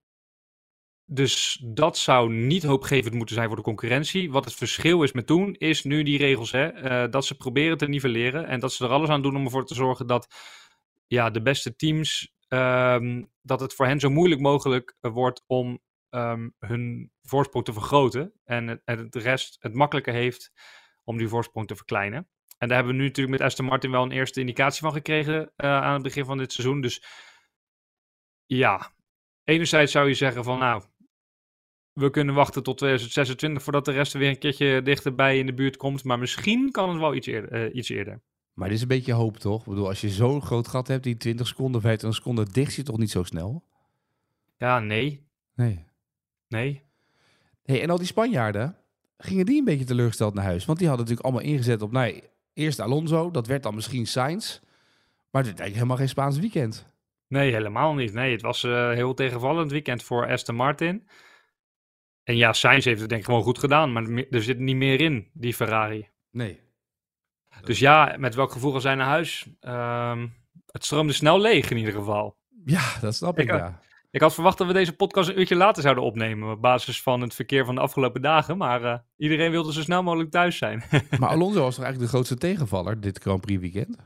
dus 1.05 1.63
dat 1.65 1.97
zou 1.97 2.33
niet 2.33 2.63
hoopgevend 2.63 3.13
moeten 3.13 3.35
zijn 3.35 3.47
voor 3.47 3.57
de 3.57 3.63
concurrentie. 3.63 4.31
Wat 4.31 4.45
het 4.45 4.53
verschil 4.53 5.03
is 5.03 5.11
met 5.11 5.27
toen, 5.27 5.53
is 5.53 5.83
nu 5.83 6.03
die 6.03 6.17
regels. 6.17 6.51
Hè, 6.51 7.03
uh, 7.03 7.11
dat 7.11 7.25
ze 7.25 7.35
proberen 7.35 7.77
te 7.77 7.87
nivelleren 7.87 8.47
en 8.47 8.59
dat 8.59 8.73
ze 8.73 8.83
er 8.83 8.91
alles 8.91 9.09
aan 9.09 9.21
doen 9.21 9.35
om 9.35 9.45
ervoor 9.45 9.65
te 9.65 9.75
zorgen 9.75 10.07
dat 10.07 10.35
ja, 11.07 11.29
de 11.29 11.41
beste 11.41 11.75
teams, 11.75 12.33
um, 12.47 13.31
dat 13.41 13.59
het 13.59 13.73
voor 13.73 13.85
hen 13.85 13.99
zo 13.99 14.09
moeilijk 14.09 14.41
mogelijk 14.41 14.97
wordt 14.99 15.43
om 15.47 15.79
um, 16.09 16.55
hun 16.59 17.11
voorsprong 17.21 17.65
te 17.65 17.73
vergroten. 17.73 18.33
En 18.43 18.67
het, 18.67 18.81
het 18.85 19.15
rest 19.15 19.55
het 19.59 19.73
makkelijker 19.73 20.13
heeft 20.13 20.51
om 21.03 21.17
die 21.17 21.27
voorsprong 21.27 21.67
te 21.67 21.75
verkleinen. 21.75 22.27
En 22.57 22.67
daar 22.67 22.77
hebben 22.77 22.95
we 22.95 23.01
nu 23.01 23.07
natuurlijk 23.07 23.37
met 23.37 23.47
Aston 23.47 23.65
Martin 23.65 23.91
wel 23.91 24.03
een 24.03 24.11
eerste 24.11 24.39
indicatie 24.39 24.81
van 24.81 24.91
gekregen 24.91 25.51
uh, 25.57 25.81
aan 25.81 25.93
het 25.93 26.03
begin 26.03 26.25
van 26.25 26.37
dit 26.37 26.51
seizoen. 26.51 26.81
Dus 26.81 27.03
ja, 28.45 28.91
enerzijds 29.43 29.91
zou 29.91 30.07
je 30.07 30.13
zeggen 30.13 30.43
van 30.43 30.59
nou, 30.59 30.83
we 31.93 32.09
kunnen 32.09 32.35
wachten 32.35 32.63
tot 32.63 32.77
2026 32.77 33.63
voordat 33.63 33.85
de 33.85 33.91
rest 33.91 34.13
er 34.13 34.19
weer 34.19 34.29
een 34.29 34.37
keertje 34.37 34.81
dichterbij 34.81 35.37
in 35.37 35.45
de 35.45 35.53
buurt 35.53 35.77
komt. 35.77 36.03
Maar 36.03 36.19
misschien 36.19 36.71
kan 36.71 36.89
het 36.89 36.99
wel 36.99 37.15
iets 37.15 37.27
eerder. 37.27 37.67
Uh, 37.67 37.75
iets 37.75 37.89
eerder. 37.89 38.21
Maar 38.53 38.67
dit 38.67 38.75
is 38.75 38.81
een 38.81 38.87
beetje 38.87 39.13
hoop 39.13 39.37
toch? 39.37 39.59
Ik 39.59 39.69
bedoel, 39.69 39.87
als 39.87 40.01
je 40.01 40.09
zo'n 40.09 40.41
groot 40.41 40.67
gat 40.67 40.87
hebt, 40.87 41.03
die 41.03 41.17
20 41.17 41.47
seconden, 41.47 41.81
25 41.81 42.19
seconden 42.19 42.53
dicht 42.53 42.73
zit 42.73 42.85
toch 42.85 42.97
niet 42.97 43.11
zo 43.11 43.23
snel? 43.23 43.63
Ja, 44.57 44.79
nee. 44.79 45.27
Nee. 45.55 45.85
Nee. 46.47 46.81
Hey, 47.63 47.81
en 47.81 47.89
al 47.89 47.97
die 47.97 48.07
Spanjaarden, 48.07 48.77
gingen 49.17 49.45
die 49.45 49.59
een 49.59 49.65
beetje 49.65 49.85
teleurgesteld 49.85 50.33
naar 50.33 50.43
huis? 50.43 50.65
Want 50.65 50.79
die 50.79 50.87
hadden 50.87 51.05
natuurlijk 51.05 51.33
allemaal 51.33 51.53
ingezet 51.53 51.81
op, 51.81 51.91
nee, 51.91 52.23
Eerst 52.53 52.79
Alonso, 52.79 53.31
dat 53.31 53.47
werd 53.47 53.63
dan 53.63 53.75
misschien 53.75 54.07
Sainz. 54.07 54.59
Maar 55.31 55.43
dit 55.43 55.59
is 55.59 55.73
helemaal 55.73 55.97
geen 55.97 56.09
Spaans 56.09 56.39
weekend. 56.39 56.91
Nee, 57.27 57.51
helemaal 57.51 57.93
niet. 57.93 58.13
Nee, 58.13 58.31
het 58.31 58.41
was 58.41 58.63
een 58.63 58.71
uh, 58.71 58.89
heel 58.89 59.13
tegenvallend 59.13 59.71
weekend 59.71 60.03
voor 60.03 60.27
Aston 60.27 60.55
Martin. 60.55 61.07
En 62.23 62.37
ja, 62.37 62.53
Sainz 62.53 62.85
heeft 62.85 62.99
het 62.99 63.09
denk 63.09 63.21
ik 63.21 63.27
gewoon 63.27 63.43
goed 63.43 63.59
gedaan, 63.59 63.91
maar 63.91 64.03
er 64.29 64.43
zit 64.43 64.59
niet 64.59 64.75
meer 64.75 65.01
in, 65.01 65.29
die 65.33 65.53
Ferrari. 65.53 66.09
Nee. 66.31 66.61
Dus 67.61 67.79
ja, 67.79 68.15
met 68.17 68.35
welk 68.35 68.51
gevoel 68.51 68.71
gaan 68.71 68.81
zij 68.81 68.95
naar 68.95 69.07
huis? 69.07 69.47
Ehm, 69.59 70.27
het 70.71 70.85
stroomde 70.85 71.13
snel 71.13 71.41
leeg 71.41 71.71
in 71.71 71.77
ieder 71.77 71.93
geval. 71.93 72.37
Ja, 72.65 72.99
dat 73.01 73.15
snap 73.15 73.39
ik, 73.39 73.43
Ik, 73.43 73.51
ja. 73.51 73.79
Ik 74.13 74.21
had 74.21 74.33
verwacht 74.33 74.57
dat 74.57 74.67
we 74.67 74.73
deze 74.73 74.95
podcast 74.95 75.29
een 75.29 75.39
uurtje 75.39 75.55
later 75.55 75.81
zouden 75.81 76.03
opnemen. 76.03 76.51
Op 76.51 76.61
basis 76.61 77.01
van 77.01 77.21
het 77.21 77.33
verkeer 77.33 77.65
van 77.65 77.75
de 77.75 77.81
afgelopen 77.81 78.21
dagen. 78.21 78.57
Maar 78.57 78.83
eh, 78.83 78.99
iedereen 79.17 79.51
wilde 79.51 79.73
zo 79.73 79.81
snel 79.81 80.03
mogelijk 80.03 80.31
thuis 80.31 80.57
zijn. 80.57 80.83
Maar 81.19 81.29
Alonso 81.29 81.61
was 81.61 81.75
toch 81.75 81.83
eigenlijk 81.83 82.11
de 82.11 82.17
grootste 82.17 82.37
tegenvaller 82.37 83.01
dit 83.01 83.19
Grand 83.19 83.41
Prix 83.41 83.61
weekend? 83.61 83.97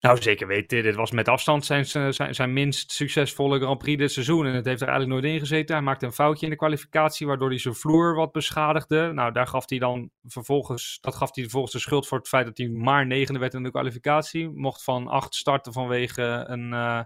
Nou, 0.00 0.22
zeker 0.22 0.46
weten. 0.46 0.82
Dit 0.82 0.94
was 0.94 1.10
met 1.10 1.28
afstand 1.28 1.64
zijn, 1.64 1.86
zijn, 1.86 2.34
zijn 2.34 2.52
minst 2.52 2.92
succesvolle 2.92 3.60
Grand 3.60 3.78
Prix 3.78 3.98
dit 3.98 4.12
seizoen. 4.12 4.46
En 4.46 4.54
het 4.54 4.64
heeft 4.64 4.80
er 4.80 4.88
eigenlijk 4.88 5.20
nooit 5.20 5.34
in 5.34 5.40
gezeten. 5.40 5.74
Hij 5.74 5.84
maakte 5.84 6.06
een 6.06 6.12
foutje 6.12 6.44
in 6.44 6.52
de 6.52 6.58
kwalificatie. 6.58 7.26
Waardoor 7.26 7.48
hij 7.48 7.58
zijn 7.58 7.74
vloer 7.74 8.14
wat 8.14 8.32
beschadigde. 8.32 9.12
Nou, 9.12 9.32
daar 9.32 9.46
gaf 9.46 9.68
hij 9.68 9.78
dan 9.78 10.10
vervolgens. 10.22 10.98
Dat 11.00 11.14
gaf 11.14 11.34
hij 11.34 11.42
vervolgens 11.42 11.72
de 11.72 11.78
schuld 11.78 12.06
voor 12.06 12.18
het 12.18 12.28
feit 12.28 12.46
dat 12.46 12.58
hij 12.58 12.68
maar 12.68 13.06
negende 13.06 13.40
werd 13.40 13.54
in 13.54 13.62
de 13.62 13.70
kwalificatie. 13.70 14.48
Mocht 14.48 14.84
van 14.84 15.08
acht 15.08 15.34
starten 15.34 15.72
vanwege 15.72 16.44
een. 16.46 16.72
eh, 16.72 17.00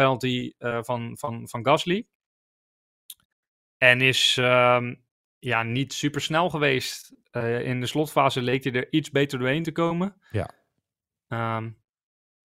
penalty 0.00 0.52
eh, 0.58 0.78
van, 0.82 1.18
van, 1.18 1.48
van 1.48 1.66
Gasly. 1.66 2.06
En 3.78 4.00
is 4.00 4.36
ehm, 4.36 4.94
ja, 5.38 5.62
niet 5.62 5.92
super 5.92 6.20
snel 6.20 6.50
geweest. 6.50 7.12
Eh, 7.30 7.60
in 7.60 7.80
de 7.80 7.86
slotfase 7.86 8.42
leek 8.42 8.64
hij 8.64 8.72
er 8.72 8.92
iets 8.92 9.10
beter 9.10 9.38
doorheen 9.38 9.62
te 9.62 9.72
komen. 9.72 10.16
Ja. 10.30 10.50
Ehm, 11.28 11.70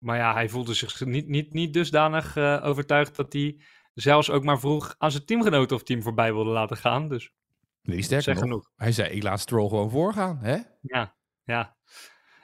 maar 0.02 0.16
ja, 0.16 0.32
hij 0.32 0.48
voelde 0.48 0.74
zich 0.74 1.04
niet, 1.04 1.28
niet, 1.28 1.52
niet 1.52 1.72
dusdanig 1.72 2.36
eh, 2.36 2.60
overtuigd 2.64 3.16
dat 3.16 3.32
hij 3.32 3.60
zelfs 3.94 4.30
ook 4.30 4.44
maar 4.44 4.60
vroeg 4.60 4.94
aan 4.98 5.10
zijn 5.10 5.24
teamgenoten 5.24 5.76
of 5.76 5.82
team 5.82 6.02
voorbij 6.02 6.32
wilde 6.32 6.50
laten 6.50 6.76
gaan. 6.76 7.08
Dus 7.08 7.32
Nee, 7.82 8.02
sterker 8.02 8.34
nog. 8.34 8.42
genoeg. 8.42 8.70
Hij 8.76 8.92
zei, 8.92 9.10
ik 9.10 9.22
laat 9.22 9.40
Stroll 9.40 9.68
gewoon 9.68 9.90
voorgaan, 9.90 10.38
hè? 10.38 10.58
Ja, 10.80 11.14
ja. 11.44 11.76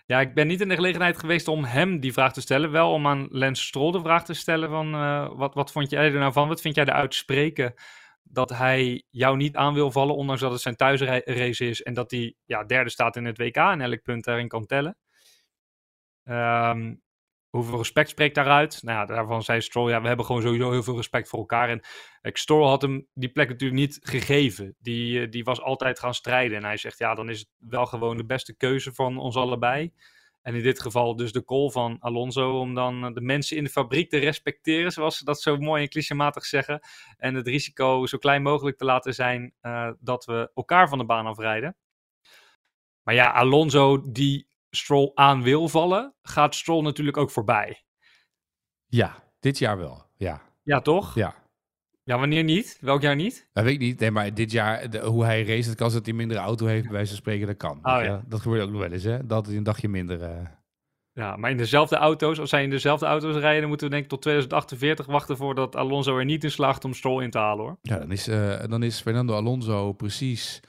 Ja, 0.07 0.21
ik 0.21 0.35
ben 0.35 0.47
niet 0.47 0.61
in 0.61 0.69
de 0.69 0.75
gelegenheid 0.75 1.19
geweest 1.19 1.49
om 1.49 1.65
hem 1.65 2.01
die 2.01 2.13
vraag 2.13 2.33
te 2.33 2.41
stellen. 2.41 2.71
Wel 2.71 2.93
om 2.93 3.07
aan 3.07 3.27
Lance 3.31 3.63
Stroll 3.63 3.93
de 3.93 4.01
vraag 4.01 4.25
te 4.25 4.35
stellen 4.35 4.69
van... 4.69 4.95
eh, 4.95 5.37
wat, 5.37 5.55
wat 5.55 5.73
vond 5.73 5.91
jij 5.91 6.05
er 6.13 6.19
nou 6.19 6.33
van? 6.33 6.49
Wat 6.49 6.61
vind 6.61 6.75
jij 6.75 6.85
eruit 6.85 7.15
spreken 7.15 7.75
dat 8.23 8.51
hij 8.51 9.05
jou 9.11 9.37
niet 9.37 9.57
aan 9.57 9.75
wil 9.75 9.91
vallen... 9.91 10.15
ondanks 10.17 10.41
dat 10.41 10.53
het 10.53 10.61
zijn 10.61 10.77
thuisrace 10.77 11.67
is... 11.69 11.83
en 11.83 11.95
dat 11.95 12.11
hij 12.11 12.35
ja, 12.45 12.65
derde 12.65 12.91
staat 12.91 13.17
in 13.17 13.25
het 13.25 13.39
WK 13.39 13.57
en 13.57 13.81
elk 13.81 14.03
punt 14.03 14.25
daarin 14.25 14.49
kan 14.49 14.67
tellen? 14.67 14.97
Ehm, 16.25 16.95
hoeveel 17.51 17.77
respect 17.77 18.09
spreekt 18.09 18.35
daaruit? 18.35 18.83
Nou 18.83 18.99
ja, 18.99 19.07
daarvan 19.07 19.43
zei 19.43 19.61
Stroll... 19.61 19.91
ja, 19.91 20.01
we 20.01 20.07
hebben 20.07 20.27
gewoon 20.27 20.43
sowieso 20.43 20.71
heel 20.71 20.83
veel 20.83 20.97
respect 20.97 21.29
voor 21.29 21.39
elkaar. 21.39 21.69
En 21.69 21.81
eh, 22.21 22.33
Stroll 22.35 22.67
had 22.67 22.83
hem 22.83 23.07
die 23.15 23.29
plek 23.29 23.49
natuurlijk 23.49 23.81
niet 23.81 23.99
gegeven. 24.03 24.77
Die, 24.79 25.21
eh, 25.21 25.31
die 25.31 25.45
was 25.45 25.61
altijd 25.61 25.99
gaan 25.99 26.15
strijden. 26.15 26.57
En 26.57 26.65
hij 26.65 26.77
zegt, 26.77 26.99
ja, 26.99 27.15
dan 27.15 27.29
is 27.29 27.39
het 27.39 27.49
wel 27.59 27.87
gewoon 27.87 28.17
de 28.17 28.27
beste 28.27 28.57
keuze 28.57 28.93
van 28.93 29.19
ons 29.19 29.37
allebei. 29.37 29.93
En 30.43 30.55
in 30.55 30.63
dit 30.63 30.81
geval 30.81 31.17
dus 31.17 31.33
de 31.33 31.45
call 31.45 31.71
van 31.71 31.97
Alonso 32.01 32.61
om 32.61 32.75
dan 32.75 33.05
eh, 33.05 33.13
de 33.13 33.21
mensen 33.21 33.57
in 33.57 33.65
de 33.65 33.71
fabriek 33.71 34.11
te 34.11 34.19
respecteren, 34.19 34.93
zoals 34.93 35.19
ze 35.19 35.25
dat 35.25 35.41
zo 35.41 35.57
mooi 35.57 35.83
en 35.83 35.89
clichématig 35.89 36.45
zeggen. 36.45 36.81
En 37.17 37.35
het 37.35 37.47
risico 37.47 38.07
zo 38.07 38.19
klein 38.19 38.43
mogelijk 38.43 38.77
te 38.77 38.85
laten 38.85 39.15
zijn 39.15 39.55
dat 40.01 40.25
we 40.25 40.51
elkaar 40.55 40.89
van 40.89 40.99
de 40.99 41.05
baan 41.05 41.27
afrijden. 41.27 41.77
Maar 43.03 43.15
ja, 43.15 43.31
Alonso 43.31 44.11
die 44.11 44.48
Stroll 44.71 45.11
aan 45.15 45.43
wil 45.43 45.69
vallen, 45.69 46.15
gaat 46.23 46.55
Stroll 46.55 46.83
natuurlijk 46.83 47.17
ook 47.17 47.31
voorbij. 47.31 47.83
Ja, 48.87 49.15
dit 49.41 49.59
jaar 49.59 49.79
wel. 49.79 50.05
Ja, 50.17 50.41
Ja, 50.63 50.81
toch? 50.81 51.15
ja. 51.15 51.35
Ja, 52.03 52.19
wanneer 52.19 52.45
niet? 52.45 52.79
Welk 52.81 53.03
jaar 53.03 53.17
niet? 53.17 53.49
Dat 53.53 53.65
weet 53.65 53.73
ik 53.73 53.81
niet. 53.81 54.01
Nee, 54.01 54.11
maar 54.11 54.35
dit 54.35 54.51
jaar, 54.51 54.91
de- 54.91 54.99
hoe 55.05 55.25
hij 55.25 55.45
race, 55.45 55.69
het 55.69 55.79
kan 55.79 55.91
dat 55.93 56.01
hij 56.01 56.09
een 56.11 56.17
mindere 56.17 56.41
auto 56.41 56.67
heeft, 56.67 56.83
bij 56.83 56.93
wijze 56.93 57.09
van 57.09 57.17
spreken, 57.17 57.47
dat 57.47 57.57
kan. 57.57 57.77
Oh, 57.77 58.03
ja. 58.05 58.23
Dat 58.27 58.41
gebeurt 58.41 58.63
ook 58.63 58.71
nog 58.71 58.81
wel 58.81 58.93
eens, 58.93 59.03
hè? 59.03 59.27
Dat 59.27 59.47
hij 59.47 59.57
een 59.57 59.63
dagje 59.63 59.89
minder... 59.89 60.23
eh, 60.23 60.47
Ja, 61.13 61.37
maar 61.37 61.51
in 61.51 61.57
dezelfde 61.57 61.97
auto's, 61.97 62.39
als 62.41 62.51
zij 62.51 62.63
in 62.63 62.71
dezelfde 62.71 63.07
auto's 63.07 63.37
rijden, 63.37 63.61
dan 63.61 63.69
moeten 63.69 63.87
we 63.87 63.93
denk 63.93 64.05
ik 64.05 64.11
tot 64.11 64.23
2048 64.23 65.07
wachten 65.07 65.37
voordat 65.37 65.77
Alonso 65.77 66.19
er 66.19 66.25
niet 66.25 66.45
in 66.45 66.51
slaagt 66.51 66.85
om 66.85 66.95
Stroll 66.95 67.23
in 67.23 67.31
te 67.31 67.39
halen 67.39 67.65
hoor. 67.65 67.79
Ja, 67.83 67.99
dan 67.99 68.13
is, 68.13 68.29
eh, 68.29 68.65
dan 68.69 68.83
is 68.83 69.01
Fernando 69.01 69.35
Alonso 69.35 69.93
precies 69.93 70.61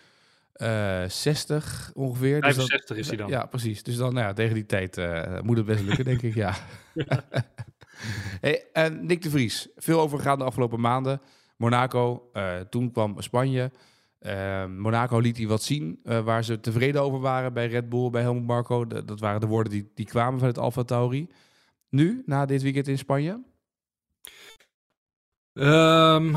eh 0.60 1.04
60 1.08 1.92
ongeveer. 1.94 2.42
Dus 2.42 2.56
dan- 2.56 2.66
65 2.68 2.98
is 2.98 3.08
hij 3.08 3.18
dan. 3.18 3.30
Ja, 3.30 3.46
precies. 3.46 3.84
Dus 3.84 3.96
dan, 3.96 4.13
nou 4.13 4.25
ja, 4.28 4.34
tegen 4.34 4.54
die 4.54 4.66
tijd 4.66 4.98
eh, 4.98 5.39
moet 5.42 5.58
het 5.58 5.66
best 5.66 5.84
lukken, 5.84 6.06
denk 6.06 6.22
ik, 6.22 6.34
ja. 6.34 6.56
hey, 8.42 8.66
en 8.74 9.06
Nick 9.06 9.22
de 9.22 9.30
Vries, 9.30 9.70
veel 9.75 10.00
overgegaan 10.00 10.38
de 10.38 10.44
afgelopen 10.44 10.80
maanden. 10.80 11.22
Monaco, 11.58 12.30
eh, 12.34 12.60
toen 12.60 12.92
kwam 12.92 13.22
Spanje. 13.22 13.72
Eh, 14.20 14.66
Monaco 14.66 15.20
liet 15.20 15.38
hij 15.38 15.48
wat 15.48 15.63
zien 15.63 16.00
eh, 16.04 16.20
waar 16.24 16.44
ze 16.44 16.60
tevreden 16.60 17.01
over 17.01 17.20
waren 17.20 17.54
bij 17.54 17.68
Red 17.68 17.89
Bull, 17.89 18.10
bij 18.10 18.22
Helmut 18.22 18.46
Marco. 18.46 18.88
Dat 18.88 19.20
waren 19.20 19.39
de 19.39 19.48
woorden 19.48 19.72
die, 19.72 19.92
die 19.96 20.06
kwamen 20.06 20.39
van 20.39 20.48
het 20.48 20.58
Alfa 20.58 20.84
Tauri. 20.84 21.30
Nu, 21.89 22.24
na 22.25 22.46
dit 22.46 22.62
weekend 22.62 22.88
in 22.88 22.98
Spanje? 22.98 23.44
Ehm, 25.54 26.36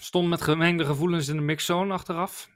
stond 0.00 0.28
met 0.28 0.42
gemengde 0.42 0.84
gevoelens 0.84 1.28
in 1.28 1.36
de 1.36 1.42
mixzone 1.42 1.92
achteraf. 1.92 2.49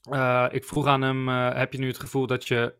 Eh, 0.00 0.46
ik 0.50 0.64
vroeg 0.64 0.86
aan 0.86 1.02
hem, 1.02 1.28
eh, 1.28 1.54
heb 1.54 1.72
je 1.72 1.78
nu 1.78 1.86
het 1.86 2.00
gevoel 2.00 2.26
dat 2.26 2.48
je 2.48 2.74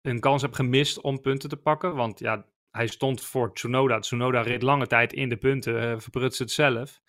een 0.00 0.20
kans 0.20 0.42
hebt 0.42 0.56
gemist 0.56 1.00
om 1.00 1.20
punten 1.20 1.48
te 1.48 1.56
pakken? 1.56 1.94
Want 1.94 2.18
ja, 2.18 2.46
hij 2.70 2.86
stond 2.86 3.24
voor 3.24 3.54
Tsunoda. 3.54 3.98
Tsunoda 3.98 4.40
reed 4.40 4.62
lange 4.62 4.86
tijd 4.86 5.12
in 5.12 5.28
de 5.28 5.36
punten, 5.36 5.80
eh 5.80 5.98
verprutste 5.98 6.42
het 6.42 6.52
zelf. 6.52 7.00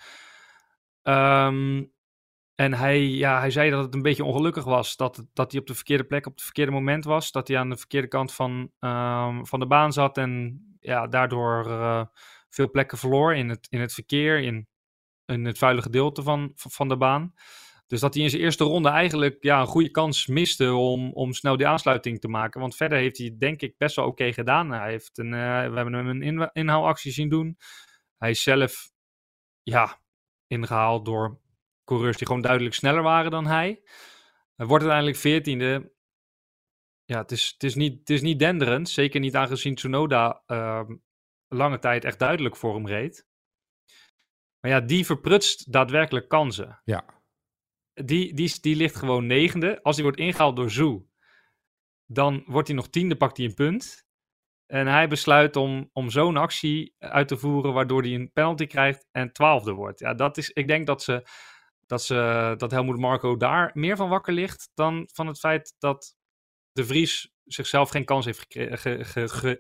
Ehm, 1.02 1.84
en 2.56 2.74
hij, 2.74 3.08
ja, 3.08 3.40
hij 3.40 3.52
zei 3.52 3.70
dat 3.70 3.84
het 3.84 3.94
een 3.94 4.02
beetje 4.02 4.24
ongelukkig 4.24 4.64
was. 4.64 4.96
Dat, 4.96 5.26
dat 5.34 5.52
hij 5.52 5.62
op 5.62 5.68
de 5.68 5.76
verkeerde 5.76 6.04
plek 6.04 6.26
op 6.26 6.34
het 6.34 6.42
verkeerde 6.44 6.72
moment 6.72 7.06
was. 7.06 7.32
Dat 7.32 7.48
hij 7.48 7.58
aan 7.58 7.70
de 7.70 7.78
verkeerde 7.78 8.08
kant 8.08 8.34
van, 8.34 8.72
ehm, 8.80 9.44
van 9.44 9.60
de 9.60 9.68
baan 9.68 9.94
zat. 9.94 10.18
En 10.18 10.62
ja, 10.80 11.08
daardoor 11.08 11.64
veel 12.50 12.72
plekken 12.72 12.98
verloor 12.98 13.36
in 13.36 13.50
het, 13.50 13.68
in 13.70 13.80
het 13.80 13.94
verkeer. 13.94 14.40
In, 14.40 14.68
in 15.26 15.46
het 15.46 15.58
vuile 15.58 15.82
gedeelte 15.82 16.24
van, 16.24 16.52
van 16.56 16.88
de 16.88 16.98
baan. 16.98 17.34
Dus 17.88 18.00
dat 18.00 18.14
hij 18.14 18.24
in 18.24 18.30
zijn 18.30 18.42
eerste 18.42 18.64
ronde 18.64 18.90
eigenlijk 18.90 19.44
ja, 19.44 19.62
een 19.62 19.68
goede 19.68 19.92
kans 19.92 20.28
miste 20.28 20.74
om, 20.74 21.14
om 21.14 21.34
snel 21.34 21.58
die 21.58 21.68
aansluiting 21.68 22.20
te 22.20 22.28
maken. 22.28 22.62
Want 22.62 22.76
verder 22.76 22.98
heeft 22.98 23.18
hij 23.18 23.36
denk 23.38 23.62
ik 23.62 23.78
best 23.78 23.96
wel 23.96 24.06
oké 24.06 24.34
gedaan. 24.34 24.72
Hij 24.72 24.90
heeft 24.90 25.18
een, 25.18 25.34
eh, 25.34 25.70
we 25.70 25.76
hebben 25.76 25.94
hem 25.94 26.08
een 26.08 26.22
in, 26.22 26.50
inhaalactie 26.54 27.12
zien 27.12 27.30
doen. 27.30 27.58
Hij 28.18 28.30
is 28.30 28.44
zelf 28.44 28.92
ja, 29.64 30.02
ingehaald 30.48 31.06
door 31.06 31.40
coureurs 31.84 32.18
die 32.18 32.28
gewoon 32.28 32.42
duidelijk 32.42 32.76
sneller 32.76 33.04
waren 33.04 33.32
dan 33.32 33.46
hij. 33.46 33.82
Hij 34.56 34.66
wordt 34.66 34.84
uiteindelijk 34.84 35.18
veertiende. 35.18 35.94
Ja, 37.04 37.18
het 37.22 37.32
is, 37.32 37.52
het, 37.54 37.64
is 37.64 37.76
niet, 37.76 38.00
het 38.00 38.10
is 38.10 38.22
niet 38.22 38.40
denderend. 38.40 38.90
Zeker 38.90 39.20
niet 39.20 39.36
aangezien 39.36 39.76
Tsunoda 39.76 40.44
ehm, 40.46 40.96
lange 41.48 41.80
tijd 41.80 42.06
echt 42.06 42.20
duidelijk 42.20 42.56
voor 42.56 42.76
hem 42.76 42.88
reed. 42.88 43.28
Maar 44.60 44.72
ja, 44.72 44.80
die 44.80 45.06
verprutst 45.06 45.72
daadwerkelijk 45.72 46.28
kansen. 46.28 46.82
Ja. 46.84 47.15
Die, 48.04 48.34
die, 48.34 48.60
die 48.62 48.76
ligt 48.76 48.96
gewoon 48.96 49.26
negende. 49.26 49.84
Als 49.84 49.96
hij 49.96 50.04
wordt 50.04 50.20
ingehaald 50.20 50.56
door 50.56 50.72
Zoe, 50.72 51.06
dan 52.06 52.44
wordt 52.46 52.68
hij 52.68 52.78
nog 52.78 52.90
tiende, 52.90 53.16
pakt 53.16 53.38
hij 53.38 53.46
een 53.46 53.54
punt. 53.54 54.06
En 54.66 54.88
hij 54.88 55.08
besluit 55.08 55.56
om, 55.56 55.90
om 55.94 56.10
zo'n 56.10 56.38
actie 56.38 56.96
uit 57.00 57.28
te 57.28 57.38
voeren, 57.38 57.74
waardoor 57.74 58.02
hij 58.02 58.14
een 58.14 58.32
penalty 58.32 58.66
krijgt 58.66 59.08
en 59.12 59.32
twaalfde 59.32 59.72
wordt. 59.72 60.00
Ja, 60.00 60.14
dat 60.14 60.38
is, 60.38 60.50
ik 60.50 60.68
denk 60.68 60.86
dat 60.86 61.04
ze, 61.04 61.28
dat 61.86 62.04
ze, 62.04 62.54
dat 62.58 62.72
Helmoet 62.72 63.00
Marco 63.00 63.38
daar 63.38 63.72
meer 63.74 63.96
van 63.96 64.10
wakker 64.10 64.34
ligt 64.34 64.70
dan 64.74 65.10
van 65.14 65.28
het 65.28 65.40
feit 65.40 65.76
dat 65.78 66.16
de 66.72 66.86
Vries 66.86 67.34
zichzelf 67.44 67.90
geen 67.90 68.06
kans 68.06 68.26
heeft 68.26 68.46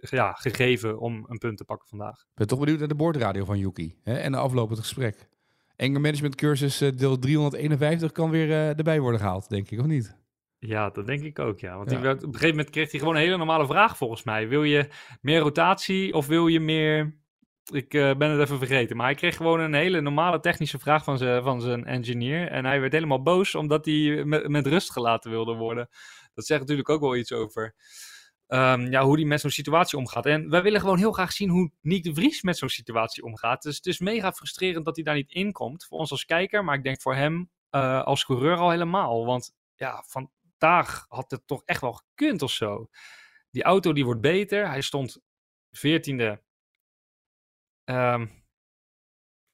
ja, 0.10 0.32
gegeven 0.34 1.00
om 1.00 1.25
een 1.27 1.38
punt 1.38 1.58
te 1.58 1.65
pakken 1.65 1.88
vandaag. 1.88 2.20
Ik 2.20 2.34
ben 2.34 2.48
toch 2.48 2.60
benieuwd 2.60 2.80
naar 2.80 2.88
de 2.88 2.96
boordradio 2.96 3.46
van 3.46 3.58
Yuki 3.58 4.00
hè? 4.04 4.18
en 4.18 4.32
de 4.32 4.38
aflopend 4.38 4.80
gesprek. 4.80 5.30
Anger 5.77 6.01
Management 6.01 6.36
cursus 6.36 6.82
eh, 6.82 6.89
deel 6.96 7.20
351 7.20 8.12
kan 8.12 8.29
weer 8.29 8.51
eh, 8.51 8.77
erbij 8.77 9.00
worden 9.00 9.20
gehaald, 9.20 9.50
denk 9.50 9.70
ik, 9.70 9.79
of 9.79 9.86
niet? 9.86 10.17
Ja, 10.60 10.89
dat 10.89 11.05
denk 11.05 11.24
ik 11.24 11.39
ook, 11.39 11.60
ja. 11.60 11.77
Want 11.77 11.89
Ja. 11.89 11.96
Die 11.96 12.05
werd, 12.05 12.17
op 12.17 12.24
een 12.24 12.34
gegeven 12.34 12.55
moment 12.55 12.70
kreeg 12.70 12.91
hij 12.91 13.00
gewoon 13.00 13.15
een 13.15 13.22
hele 13.22 13.38
normale 13.38 13.65
vraag 13.65 13.98
volgens 13.98 14.24
mij. 14.24 14.48
Wil 14.48 14.63
je 14.63 14.88
meer 15.22 15.39
rotatie 15.39 16.13
of 16.13 16.27
wil 16.27 16.48
je 16.48 16.60
meer... 16.60 17.24
Ik 17.72 17.94
eh, 17.94 18.15
ben 18.15 18.29
het 18.29 18.39
even 18.41 18.58
vergeten, 18.58 18.98
maar 18.98 19.05
hij 19.05 19.15
kreeg 19.15 19.36
gewoon 19.36 19.60
een 19.60 19.74
hele 19.74 20.01
normale 20.01 20.39
technische 20.39 20.79
vraag 20.79 21.03
van 21.03 21.17
zijn, 21.17 21.44
van 21.44 21.62
zijn 21.62 21.86
engineer. 21.86 22.48
En 22.48 22.65
hij 22.65 22.79
werd 22.79 22.94
helemaal 22.94 23.22
boos 23.22 23.55
omdat 23.55 23.86
hij 23.86 24.24
met, 24.25 24.48
met 24.48 24.67
rust 24.67 24.91
gelaten 24.91 25.32
wilde 25.32 25.53
worden. 25.53 25.89
Dat 26.34 26.46
zegt 26.46 26.60
natuurlijk 26.60 26.89
ook 26.89 27.01
wel 27.01 27.15
iets 27.15 27.32
over 27.32 27.75
ehm, 28.48 28.82
ja, 28.92 29.04
hoe 29.04 29.16
hij 29.16 29.25
met 29.25 29.42
zo'n 29.42 29.50
situatie 29.50 29.98
omgaat. 29.98 30.25
En 30.25 30.50
wij 30.50 30.62
willen 30.62 30.80
gewoon 30.80 30.98
heel 30.98 31.12
graag 31.12 31.32
zien 31.32 31.50
hoe 31.50 31.72
Nick 31.82 32.04
de 32.04 32.14
Vries 32.14 32.42
met 32.42 32.58
zo'n 32.58 32.70
situatie 32.70 33.24
omgaat. 33.24 33.62
Dus 33.62 33.75
het 33.75 33.86
is 33.86 34.00
mega 34.00 34.32
frustrerend 34.32 34.86
dat 34.86 34.96
hij 34.96 35.04
daar 35.06 35.16
niet 35.16 35.32
in 35.32 35.52
komt. 35.52 35.86
Voor 35.86 36.00
ons 36.00 36.12
als 36.12 36.25
kijker, 36.25 36.64
maar 36.64 36.75
ik 36.75 36.84
denk 36.84 37.02
voor 37.02 37.16
hem 37.16 37.52
eh, 37.70 38.04
als 38.04 38.25
coureur 38.25 38.58
al 38.58 38.70
helemaal. 38.70 39.25
Want 39.25 39.54
ja, 39.75 40.04
vandaag 40.08 41.06
had 41.08 41.32
het 41.32 41.48
toch 41.48 41.62
echt 41.66 41.82
wel 41.82 41.94
gekund 41.94 42.42
of 42.42 42.52
zo. 42.52 42.90
Die 43.52 43.64
auto 43.64 43.94
die 43.94 44.06
wordt 44.06 44.22
beter. 44.22 44.68
Hij 44.68 44.82
stond 44.82 45.22
14e. 45.72 46.44
Ehm, 47.84 48.28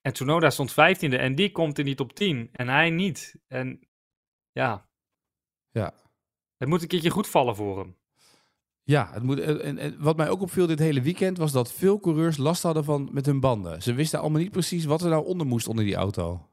en 0.02 0.14
Tsunoda 0.14 0.50
stond 0.50 0.72
15e. 0.72 1.18
En 1.18 1.36
die 1.36 1.52
komt 1.52 1.80
in 1.80 1.86
die 1.86 1.96
top 1.96 2.14
10. 2.14 2.50
En 2.52 2.68
hij 2.68 2.90
niet. 2.90 3.36
En 3.48 3.88
ja, 4.52 4.90
Ja. 5.72 5.94
het 6.58 6.70
moet 6.70 6.82
een 6.82 6.88
keertje 6.88 7.10
goed 7.10 7.28
vallen 7.30 7.56
voor 7.56 7.80
hem. 7.80 8.01
Ja, 8.84 9.10
het 9.14 9.24
moet, 9.24 9.40
en, 9.40 9.62
en- 9.62 9.78
en 9.78 9.96
wat 10.00 10.18
mij 10.18 10.30
ook 10.30 10.42
opviel 10.42 10.68
dit 10.68 10.80
hele 10.80 11.02
weekend 11.02 11.38
was 11.38 11.52
dat 11.52 11.74
veel 11.74 12.00
coureurs 12.00 12.38
last 12.38 12.64
hadden 12.64 12.84
van 12.84 13.10
met 13.12 13.26
hun 13.26 13.40
banden. 13.40 13.82
Ze 13.82 13.94
wisten 13.94 14.20
allemaal 14.20 14.42
niet 14.42 14.52
precies 14.52 14.86
wat 14.86 15.02
er 15.02 15.10
nou 15.10 15.26
onder 15.26 15.48
moest 15.48 15.68
onder 15.68 15.86
die 15.86 15.96
auto. 15.96 16.50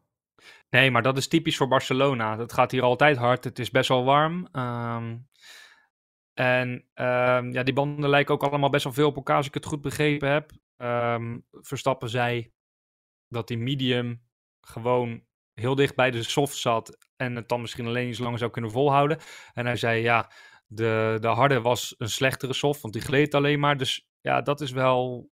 Nee, 0.71 0.91
maar 0.91 1.03
dat 1.03 1.17
is 1.17 1.29
typisch 1.29 1.57
voor 1.57 1.69
Barcelona. 1.69 2.37
Dat 2.37 2.53
gaat 2.53 2.71
hier 2.71 2.83
altijd 2.83 3.17
hard. 3.17 3.45
Het 3.45 3.59
is 3.59 3.71
best 3.71 3.89
wel 3.89 4.05
warm. 4.05 4.49
Ehm, 4.53 5.17
en 6.35 6.85
ehm, 6.95 7.53
ja, 7.53 7.63
die 7.63 7.75
banden 7.75 8.11
lijken 8.11 8.35
ook 8.35 8.43
allemaal 8.43 8.71
best 8.71 8.85
wel 8.85 8.93
veel 8.93 9.09
op 9.09 9.17
elkaar, 9.17 9.37
als 9.37 9.47
ik 9.47 9.55
het 9.55 9.67
goed 9.67 9.83
begrepen 9.83 10.31
heb. 10.31 10.53
Ehm, 10.77 11.39
Verstappen 11.51 12.09
zei 12.09 12.53
dat 13.29 13.49
die 13.49 13.59
medium 13.59 14.23
gewoon 14.61 15.23
heel 15.55 15.75
dicht 15.75 15.95
bij 15.95 16.11
de 16.11 16.23
soft 16.23 16.57
zat 16.57 16.99
en 17.17 17.37
het 17.37 17.49
dan 17.49 17.61
misschien 17.61 17.87
alleen 17.87 18.09
iets 18.09 18.19
langer 18.19 18.39
zou 18.39 18.51
kunnen 18.51 18.71
volhouden. 18.71 19.19
En 19.55 19.67
hij 19.67 19.77
zei 19.77 20.03
ja, 20.03 20.31
de, 20.69 21.19
de 21.21 21.29
harde 21.29 21.61
was 21.61 21.95
een 21.99 22.09
slechtere 22.09 22.53
soft, 22.53 22.81
want 22.81 22.95
die 22.95 23.03
gleed 23.03 23.35
alleen 23.35 23.61
maar. 23.61 23.77
Dus 23.77 24.07
ja, 24.21 24.41
dat 24.41 24.61
is 24.61 24.71
wel, 24.71 25.31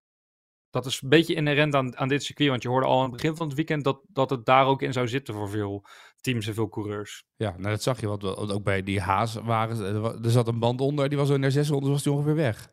dat 0.71 0.87
is 0.87 1.03
een 1.03 1.09
beetje 1.09 1.35
inherent 1.35 1.75
aan, 1.75 1.97
aan 1.97 2.09
dit 2.09 2.25
circuit. 2.25 2.49
Want 2.51 2.63
je 2.63 2.69
hoorde 2.69 2.87
al 2.87 2.97
aan 2.97 3.03
het 3.03 3.13
begin 3.13 3.37
van 3.37 3.47
het 3.47 3.57
weekend 3.57 3.85
dat, 3.85 4.01
dat 4.09 4.31
het 4.31 4.47
daar 4.47 4.67
ook 4.67 4.83
in 4.83 4.93
zou 4.93 5.09
zitten 5.09 5.35
voor 5.35 5.49
veel 5.49 5.85
teams 6.21 6.47
en 6.47 6.55
veel 6.55 6.69
coureurs. 6.69 7.25
Ja, 7.37 7.51
nou 7.51 7.63
dat 7.69 7.83
zag 7.83 8.01
je, 8.01 8.07
want, 8.07 8.23
want 8.23 8.53
ook 8.53 8.65
bij 8.65 8.83
die 8.83 9.01
Haas 9.01 9.35
waren, 9.35 10.25
er 10.25 10.31
zat 10.31 10.49
een 10.49 10.59
band 10.59 10.81
onder, 10.81 11.09
die 11.09 11.19
was 11.19 11.29
zo 11.29 11.37
naar 11.37 11.51
600, 11.51 11.93
was 11.93 12.03
die 12.03 12.13
ongeveer 12.13 12.35
weg. 12.35 12.71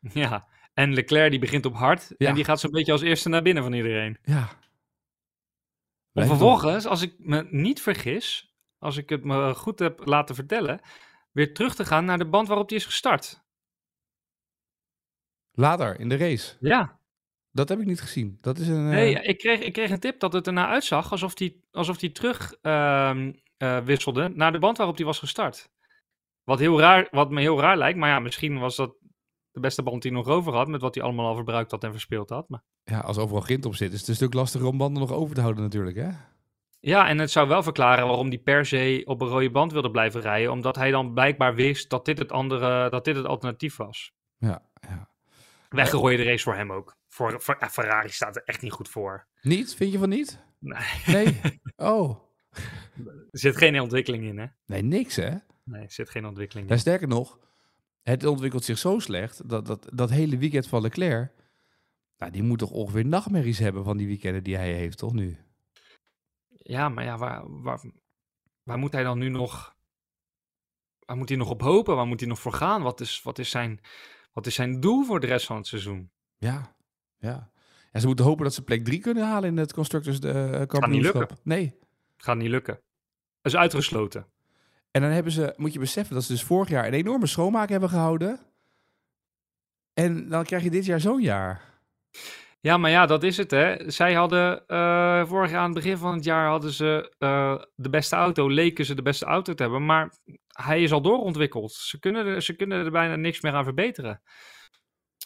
Ja, 0.12 0.46
en 0.74 0.94
Leclerc 0.94 1.30
die 1.30 1.40
begint 1.40 1.66
op 1.66 1.74
hard 1.74 2.14
Ja. 2.18 2.28
en 2.28 2.34
die 2.34 2.44
gaat 2.44 2.60
zo'n 2.60 2.70
beetje 2.70 2.92
als 2.92 3.02
eerste 3.02 3.28
naar 3.28 3.42
binnen 3.42 3.62
van 3.62 3.72
iedereen. 3.72 4.18
Ja. 4.22 4.48
En 6.12 6.26
vervolgens, 6.26 6.86
als 6.86 7.02
ik 7.02 7.14
me 7.18 7.46
niet 7.50 7.80
vergis, 7.80 8.54
als 8.78 8.96
ik 8.96 9.08
het 9.08 9.24
me 9.24 9.54
goed 9.54 9.78
heb 9.78 10.06
laten 10.06 10.34
vertellen, 10.34 10.80
weer 11.36 11.54
terug 11.54 11.74
te 11.74 11.84
gaan 11.84 12.04
naar 12.04 12.18
de 12.18 12.28
band 12.28 12.48
waarop 12.48 12.68
die 12.68 12.78
is 12.78 12.84
gestart. 12.84 13.44
Later, 15.50 16.00
in 16.00 16.08
de 16.08 16.16
race. 16.16 16.56
Ja, 16.60 17.00
Dat 17.50 17.68
heb 17.68 17.80
ik 17.80 17.86
niet 17.86 18.00
gezien. 18.00 18.38
Dat 18.40 18.58
is 18.58 18.68
een... 18.68 18.86
eh, 18.86 18.92
nee, 18.92 19.22
ik, 19.22 19.38
kreeg, 19.38 19.60
ik 19.60 19.72
kreeg 19.72 19.90
een 19.90 20.00
tip 20.00 20.20
dat 20.20 20.32
het 20.32 20.46
ernaar 20.46 20.68
uitzag 20.68 21.10
alsof 21.10 21.34
die, 21.34 21.64
alsof 21.70 21.96
die 21.98 22.12
terug 22.12 22.52
ehm, 22.62 23.32
eh, 23.56 23.78
wisselde 23.84 24.28
naar 24.28 24.52
de 24.52 24.58
band 24.58 24.76
waarop 24.76 24.96
die 24.96 25.06
was 25.06 25.18
gestart. 25.18 25.70
Wat, 26.44 26.58
heel 26.58 26.80
raar, 26.80 27.08
wat 27.10 27.30
me 27.30 27.40
heel 27.40 27.60
raar 27.60 27.76
lijkt, 27.76 27.98
maar 27.98 28.08
ja, 28.08 28.18
misschien 28.18 28.58
was 28.58 28.76
dat 28.76 28.96
de 29.50 29.60
beste 29.60 29.82
band 29.82 30.02
die 30.02 30.12
nog 30.12 30.26
over 30.26 30.52
had, 30.52 30.68
met 30.68 30.80
wat 30.80 30.94
hij 30.94 31.04
allemaal 31.04 31.26
al 31.26 31.34
verbruikt 31.34 31.70
had 31.70 31.84
en 31.84 31.90
verspeeld 31.90 32.30
had. 32.30 32.48
Maar... 32.48 32.62
Ja, 32.84 33.00
als 33.00 33.18
overal 33.18 33.40
grind 33.42 33.64
op 33.64 33.74
zit, 33.74 33.92
is 33.92 34.00
het 34.00 34.08
een 34.08 34.14
stuk 34.14 34.34
lastiger 34.34 34.66
om 34.66 34.78
banden 34.78 35.02
nog 35.02 35.12
over 35.12 35.34
te 35.34 35.40
houden 35.40 35.62
natuurlijk, 35.62 35.96
hè? 35.96 36.10
Ja, 36.86 37.08
en 37.08 37.18
het 37.18 37.30
zou 37.30 37.48
wel 37.48 37.62
verklaren 37.62 38.06
waarom 38.06 38.28
hij 38.28 38.38
per 38.38 38.66
se 38.66 39.02
op 39.04 39.20
een 39.20 39.28
rode 39.28 39.50
band 39.50 39.72
wilde 39.72 39.90
blijven 39.90 40.20
rijden. 40.20 40.52
Omdat 40.52 40.76
hij 40.76 40.90
dan 40.90 41.12
blijkbaar 41.12 41.54
wist 41.54 41.90
dat 41.90 42.04
dit 42.04 42.18
het, 42.18 42.32
andere, 42.32 42.90
dat 42.90 43.04
dit 43.04 43.16
het 43.16 43.26
alternatief 43.26 43.76
was. 43.76 44.12
Ja, 44.36 44.62
ja. 44.80 45.10
Weggegooide 45.68 46.22
race 46.22 46.42
voor 46.42 46.54
hem 46.54 46.72
ook. 46.72 46.96
Voor, 47.08 47.40
voor 47.40 47.56
ja, 47.60 47.70
Ferrari 47.70 48.08
staat 48.08 48.36
er 48.36 48.42
echt 48.44 48.62
niet 48.62 48.72
goed 48.72 48.88
voor. 48.88 49.26
Niet? 49.40 49.74
Vind 49.74 49.92
je 49.92 49.98
van 49.98 50.08
niet? 50.08 50.42
Nee, 50.58 50.78
Nee? 51.06 51.40
Oh. 51.76 52.20
er 53.30 53.38
zit 53.38 53.56
geen 53.56 53.80
ontwikkeling 53.80 54.24
in, 54.24 54.38
hè? 54.38 54.46
Nee, 54.66 54.82
niks 54.82 55.16
hè? 55.16 55.34
Nee, 55.64 55.82
er 55.82 55.92
zit 55.92 56.10
geen 56.10 56.26
ontwikkeling 56.26 56.70
in. 56.70 56.78
sterker 56.78 57.08
nog, 57.08 57.38
het 58.02 58.24
ontwikkelt 58.24 58.64
zich 58.64 58.78
zo 58.78 58.98
slecht 58.98 59.48
dat 59.48 59.66
dat, 59.66 59.88
dat 59.92 60.10
hele 60.10 60.38
weekend 60.38 60.68
van 60.68 60.82
Leclerc, 60.82 61.32
nou, 62.18 62.32
die 62.32 62.42
moet 62.42 62.58
toch 62.58 62.70
ongeveer 62.70 63.06
nachtmerries 63.06 63.58
hebben 63.58 63.84
van 63.84 63.96
die 63.96 64.06
weekenden 64.06 64.42
die 64.42 64.56
hij 64.56 64.72
heeft, 64.72 64.98
toch 64.98 65.12
nu? 65.12 65.45
Ja, 66.66 66.88
maar 66.88 67.04
ja, 67.04 67.18
waar, 67.18 67.62
waar, 67.62 67.80
waar 68.62 68.78
moet 68.78 68.92
hij 68.92 69.02
dan 69.02 69.18
nu 69.18 69.28
nog... 69.28 69.74
Waar 70.98 71.16
moet 71.16 71.28
hij 71.28 71.38
nog 71.38 71.50
op 71.50 71.60
hopen? 71.60 71.96
Waar 71.96 72.06
moet 72.06 72.20
hij 72.20 72.28
nog 72.28 72.40
voor 72.40 72.52
gaan? 72.52 72.82
Wat 72.82 73.00
is, 73.00 73.22
wat 73.22 73.38
is, 73.38 73.50
zijn, 73.50 73.80
wat 74.32 74.46
is 74.46 74.54
zijn 74.54 74.80
doel 74.80 75.04
voor 75.04 75.20
de 75.20 75.26
rest 75.26 75.46
van 75.46 75.56
het 75.56 75.66
seizoen? 75.66 76.10
Ja, 76.36 76.76
ja. 77.18 77.50
Ja, 77.92 78.00
ze 78.00 78.06
moeten 78.06 78.24
hopen 78.24 78.44
dat 78.44 78.54
ze 78.54 78.62
plek 78.62 78.84
3 78.84 78.98
kunnen 78.98 79.24
halen 79.24 79.48
in 79.48 79.56
het 79.56 79.72
Constructors 79.72 80.20
uh, 80.20 80.62
kampioenschap. 80.66 81.14
lukken. 81.14 81.38
Nee. 81.42 81.78
Gaat 82.16 82.36
niet 82.36 82.48
lukken. 82.48 82.74
Dat 83.40 83.52
is 83.52 83.56
uitgesloten. 83.56 84.26
En 84.90 85.02
dan 85.02 85.10
hebben 85.10 85.32
ze, 85.32 85.54
moet 85.56 85.72
je 85.72 85.78
beseffen, 85.78 86.14
dat 86.14 86.24
ze 86.24 86.32
dus 86.32 86.42
vorig 86.44 86.68
jaar 86.68 86.86
een 86.86 86.92
enorme 86.92 87.26
schoonmaak 87.26 87.68
hebben 87.68 87.88
gehouden. 87.88 88.40
En 89.92 90.28
dan 90.28 90.44
krijg 90.44 90.62
je 90.62 90.70
dit 90.70 90.84
jaar 90.84 91.00
zo'n 91.00 91.22
jaar. 91.22 91.80
Ja, 92.66 92.76
maar 92.76 92.90
ja, 92.90 93.06
dat 93.06 93.22
is 93.22 93.36
het, 93.36 93.50
hè. 93.50 93.90
Zij 93.90 94.14
hadden 94.14 94.66
eh, 94.66 95.26
vorig 95.26 95.50
jaar 95.50 95.60
aan 95.60 95.74
het 95.74 95.74
begin 95.74 95.96
van 95.96 96.14
het 96.14 96.24
jaar 96.24 96.48
hadden 96.48 96.72
ze 96.72 97.14
eh, 97.18 97.62
de 97.74 97.90
beste 97.90 98.16
auto, 98.16 98.48
leken 98.50 98.84
ze 98.84 98.94
de 98.94 99.02
beste 99.02 99.24
auto 99.24 99.54
te 99.54 99.62
hebben, 99.62 99.86
maar 99.86 100.12
hij 100.48 100.82
is 100.82 100.92
al 100.92 101.00
doorontwikkeld. 101.02 101.72
Ze 101.72 101.98
kunnen 101.98 102.26
er, 102.26 102.42
ze 102.42 102.52
kunnen 102.56 102.84
er 102.84 102.90
bijna 102.90 103.16
niks 103.16 103.40
meer 103.40 103.52
aan 103.52 103.64
verbeteren. 103.64 104.22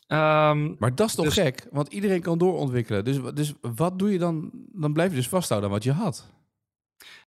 Ehm, 0.07 0.75
Maar 0.79 0.95
dat 0.95 1.09
is 1.09 1.15
toch 1.15 1.25
Dus- 1.25 1.35
gek, 1.35 1.67
want 1.71 1.93
iedereen 1.93 2.21
kan 2.21 2.39
doorontwikkelen. 2.39 3.05
Dus, 3.05 3.19
dus 3.35 3.55
wat 3.61 3.99
doe 3.99 4.13
je 4.13 4.19
dan? 4.19 4.51
Dan 4.73 4.93
blijf 4.93 5.11
je 5.11 5.17
dus 5.17 5.29
vasthouden 5.29 5.69
aan 5.69 5.75
wat 5.75 5.85
je 5.85 5.93
had. 5.93 6.31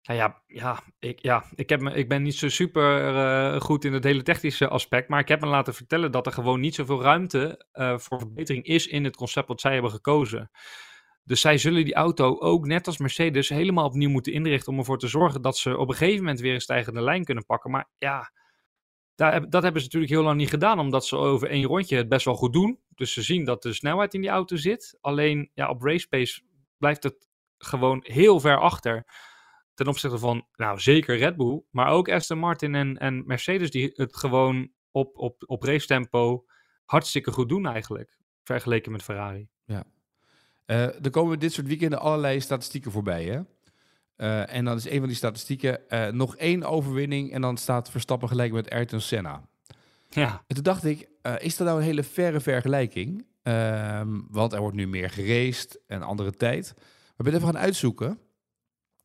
Nou 0.03 0.19
ja, 0.19 0.41
ja, 0.47 0.83
ik, 0.99 1.19
ja 1.19 1.45
ik, 1.55 1.69
heb 1.69 1.81
me, 1.81 1.93
ik 1.93 2.09
ben 2.09 2.21
niet 2.21 2.35
zo 2.35 2.49
super 2.49 3.15
eh, 3.15 3.61
goed 3.61 3.85
in 3.85 3.93
het 3.93 4.03
hele 4.03 4.23
technische 4.23 4.67
aspect, 4.67 5.09
maar 5.09 5.19
ik 5.19 5.27
heb 5.27 5.41
me 5.41 5.47
laten 5.47 5.73
vertellen 5.73 6.11
dat 6.11 6.25
er 6.25 6.31
gewoon 6.31 6.59
niet 6.59 6.75
zoveel 6.75 7.01
ruimte 7.01 7.65
eh, 7.71 7.97
voor 7.97 8.19
verbetering 8.19 8.65
is 8.65 8.87
in 8.87 9.03
het 9.03 9.15
concept 9.15 9.47
wat 9.47 9.61
zij 9.61 9.73
hebben 9.73 9.91
gekozen. 9.91 10.51
Dus 11.23 11.41
zij 11.41 11.57
zullen 11.57 11.85
die 11.85 11.93
auto 11.93 12.39
ook, 12.39 12.65
net 12.65 12.87
als 12.87 12.97
Mercedes, 12.97 13.49
helemaal 13.49 13.85
opnieuw 13.85 14.09
moeten 14.09 14.33
inrichten 14.33 14.71
om 14.71 14.79
ervoor 14.79 14.99
te 14.99 15.07
zorgen 15.07 15.41
dat 15.41 15.57
ze 15.57 15.77
op 15.77 15.89
een 15.89 15.95
gegeven 15.95 16.19
moment 16.19 16.39
weer 16.39 16.53
een 16.53 16.61
stijgende 16.61 17.01
lijn 17.01 17.23
kunnen 17.23 17.45
pakken. 17.45 17.71
Maar 17.71 17.89
ja, 17.97 18.31
daar, 19.15 19.49
dat 19.49 19.63
hebben 19.63 19.81
ze 19.81 19.87
natuurlijk 19.87 20.13
heel 20.13 20.23
lang 20.23 20.37
niet 20.37 20.49
gedaan, 20.49 20.79
omdat 20.79 21.05
ze 21.05 21.15
over 21.15 21.49
één 21.49 21.65
rondje 21.65 21.97
het 21.97 22.09
best 22.09 22.25
wel 22.25 22.35
goed 22.35 22.53
doen. 22.53 22.79
Dus 22.89 23.13
ze 23.13 23.21
zien 23.21 23.45
dat 23.45 23.61
de 23.61 23.73
snelheid 23.73 24.13
in 24.13 24.21
die 24.21 24.29
auto 24.29 24.55
zit. 24.55 24.97
Alleen 25.01 25.51
ja, 25.53 25.69
op 25.69 25.81
race 25.81 26.07
pace 26.07 26.41
blijft 26.77 27.03
het 27.03 27.27
gewoon 27.57 27.99
heel 28.03 28.39
ver 28.39 28.59
achter 28.59 29.05
ten 29.73 29.87
opzichte 29.87 30.17
van, 30.17 30.47
nou 30.55 30.79
zeker 30.79 31.17
Red 31.17 31.35
Bull, 31.35 31.63
maar 31.69 31.87
ook 31.87 32.09
Aston 32.09 32.37
Martin 32.37 32.75
en, 32.75 32.97
en 32.97 33.23
Mercedes 33.25 33.71
die 33.71 33.91
het 33.93 34.15
gewoon 34.15 34.71
op, 34.91 35.17
op, 35.17 35.43
op 35.45 35.63
race 35.63 35.87
tempo 35.87 36.45
hartstikke 36.85 37.31
goed 37.31 37.49
doen 37.49 37.65
eigenlijk, 37.65 38.17
vergeleken 38.43 38.91
met 38.91 39.03
Ferrari. 39.03 39.47
Eh, 40.65 41.05
er 41.05 41.09
komen 41.09 41.39
dit 41.39 41.53
soort 41.53 41.67
weekenden 41.67 41.99
allerlei 41.99 42.39
statistieken 42.39 42.91
voorbij. 42.91 43.23
Hè? 43.23 43.39
Eh, 44.15 44.55
en 44.55 44.65
dan 44.65 44.77
is 44.77 44.89
een 44.89 44.99
van 44.99 45.07
die 45.07 45.17
statistieken 45.17 45.89
eh, 45.89 46.07
nog 46.07 46.35
één 46.35 46.63
overwinning 46.63 47.33
en 47.33 47.41
dan 47.41 47.57
staat 47.57 47.89
Verstappen 47.89 48.27
gelijk 48.27 48.51
met 48.51 48.69
Ayrton 48.69 49.01
Senna. 49.01 49.41
Ja, 50.09 50.43
En 50.47 50.55
toen 50.55 50.63
dacht 50.63 50.83
ik, 50.83 51.09
is 51.37 51.57
dat 51.57 51.67
nou 51.67 51.79
een 51.79 51.85
hele 51.85 52.03
verre 52.03 52.39
vergelijking? 52.39 53.25
Ehm, 53.43 54.21
want 54.29 54.53
er 54.53 54.59
wordt 54.59 54.75
nu 54.75 54.87
meer 54.87 55.09
geraced 55.09 55.81
en 55.87 56.01
andere 56.01 56.31
tijd. 56.31 56.73
Maar 56.75 56.85
ik 57.17 57.23
ben 57.25 57.33
even 57.33 57.45
gaan 57.47 57.57
uitzoeken. 57.57 58.19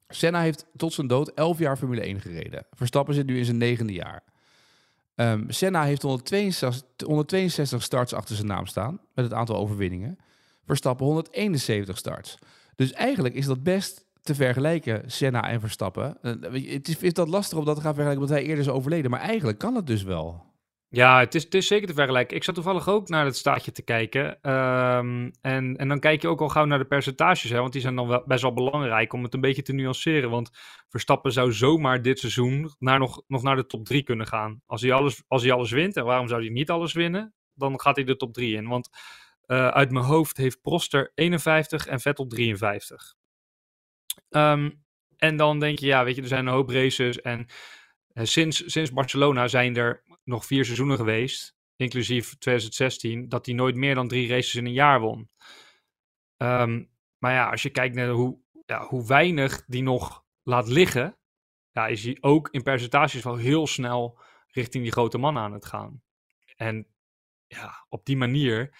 Senna 0.08 0.40
heeft 0.40 0.66
tot 0.76 0.92
zijn 0.92 1.06
dood 1.06 1.28
11 1.28 1.58
jaar 1.58 1.76
Formule 1.76 2.00
1 2.00 2.20
gereden. 2.20 2.66
Verstappen 2.72 3.14
zit 3.14 3.26
nu 3.26 3.38
in 3.38 3.44
zijn 3.44 3.56
negende 3.56 3.92
jaar. 3.92 4.22
Ehm, 5.14 5.44
Senna 5.48 5.84
heeft 5.84 6.02
162, 6.02 7.06
162 7.06 7.82
starts 7.82 8.12
achter 8.12 8.34
zijn 8.36 8.48
naam 8.48 8.66
staan, 8.66 9.00
met 9.14 9.24
het 9.24 9.34
aantal 9.34 9.56
overwinningen. 9.56 10.18
Verstappen 10.64 11.06
171 11.06 11.98
starts. 11.98 12.38
Dus 12.74 12.92
eigenlijk 12.92 13.34
is 13.34 13.46
dat 13.46 13.62
best 13.62 14.06
te 14.22 14.34
vergelijken, 14.34 15.02
Senna 15.06 15.48
en 15.48 15.60
Verstappen. 15.60 16.22
Eh, 16.22 16.32
Het 16.72 16.88
is, 16.88 16.96
is 16.96 17.12
dat 17.12 17.28
lastig 17.28 17.58
om 17.58 17.64
dat 17.64 17.76
te 17.76 17.82
gaan 17.82 17.94
vergelijken, 17.94 18.22
omdat 18.24 18.38
hij 18.38 18.48
eerder 18.48 18.64
is 18.64 18.70
overleden. 18.70 19.10
Maar 19.10 19.20
eigenlijk 19.20 19.58
kan 19.58 19.74
het 19.74 19.86
dus 19.86 20.02
wel. 20.02 20.46
Ja 20.88 21.18
het, 21.18 21.34
is, 21.34 21.44
het 21.44 21.54
is 21.54 21.66
zeker 21.66 21.86
te 21.86 21.94
vergelijken. 21.94 22.36
Ik 22.36 22.44
zat 22.44 22.54
toevallig 22.54 22.88
ook 22.88 23.08
naar 23.08 23.24
het 23.24 23.36
staatje 23.36 23.72
te 23.72 23.82
kijken. 23.82 24.40
Ehm, 24.42 25.30
en, 25.40 25.76
en 25.76 25.88
dan 25.88 26.00
kijk 26.00 26.22
je 26.22 26.28
ook 26.28 26.40
al 26.40 26.48
gauw 26.48 26.64
naar 26.64 26.78
de 26.78 26.84
percentages, 26.84 27.50
hè, 27.50 27.58
want 27.58 27.72
die 27.72 27.80
zijn 27.80 27.96
dan 27.96 28.08
wel, 28.08 28.22
best 28.26 28.42
wel 28.42 28.52
belangrijk 28.52 29.12
om 29.12 29.22
het 29.22 29.34
een 29.34 29.40
beetje 29.40 29.62
te 29.62 29.72
nuanceren. 29.72 30.30
Want 30.30 30.50
Verstappen 30.88 31.32
zou 31.32 31.52
zomaar 31.52 32.02
dit 32.02 32.18
seizoen 32.18 32.74
naar 32.78 32.98
nog, 32.98 33.22
nog 33.26 33.42
naar 33.42 33.56
de 33.56 33.66
top 33.66 33.84
3 33.84 34.02
kunnen 34.02 34.26
gaan. 34.26 34.62
Als 34.66 34.82
hij, 34.82 34.92
alles, 34.92 35.22
als 35.26 35.42
hij 35.42 35.52
alles 35.52 35.70
wint, 35.70 35.96
en 35.96 36.04
waarom 36.04 36.28
zou 36.28 36.40
hij 36.40 36.50
niet 36.50 36.70
alles 36.70 36.92
winnen? 36.92 37.34
Dan 37.54 37.80
gaat 37.80 37.96
hij 37.96 38.04
de 38.04 38.16
top 38.16 38.32
3 38.32 38.56
in. 38.56 38.68
Want 38.68 38.88
eh, 39.48 39.68
uit 39.68 39.90
mijn 39.90 40.04
hoofd 40.04 40.36
heeft 40.36 40.60
Proster 40.60 41.12
51 41.14 41.86
en 41.86 42.00
Vettel 42.00 42.26
53. 42.26 43.14
Ehm, 44.30 44.70
en 45.16 45.36
dan 45.36 45.58
denk 45.58 45.78
je, 45.78 45.86
ja, 45.86 46.04
weet 46.04 46.16
je, 46.16 46.22
er 46.22 46.28
zijn 46.28 46.46
een 46.46 46.52
hoop 46.52 46.70
races. 46.70 47.20
En 47.20 47.46
sinds, 48.26 48.72
sinds 48.72 48.92
Barcelona 48.92 49.48
zijn 49.48 49.76
er 49.76 50.02
nog 50.24 50.46
vier 50.46 50.64
seizoenen 50.64 50.96
geweest, 50.96 51.56
inclusief 51.76 52.38
2016, 52.38 53.28
dat 53.28 53.46
hij 53.46 53.54
nooit 53.54 53.74
meer 53.74 53.94
dan 53.94 54.08
drie 54.08 54.28
races 54.28 54.54
in 54.54 54.66
een 54.66 54.72
jaar 54.72 55.00
won. 55.00 55.30
Ehm, 56.36 56.84
maar 57.18 57.32
ja, 57.32 57.50
als 57.50 57.62
je 57.62 57.70
kijkt 57.70 57.94
naar 57.94 58.08
hoe, 58.08 58.38
ja, 58.66 58.86
hoe 58.86 59.06
weinig 59.06 59.64
die 59.66 59.82
nog 59.82 60.24
laat 60.42 60.68
liggen, 60.68 61.18
ja, 61.70 61.86
is 61.86 62.04
hij 62.04 62.16
ook 62.20 62.48
in 62.50 62.62
percentages 62.62 63.22
wel 63.22 63.36
heel 63.36 63.66
snel 63.66 64.18
richting 64.46 64.82
die 64.82 64.92
grote 64.92 65.18
man 65.18 65.38
aan 65.38 65.52
het 65.52 65.66
gaan. 65.66 66.02
En 66.56 66.86
ja, 67.46 67.86
op 67.88 68.04
die 68.04 68.16
manier 68.16 68.72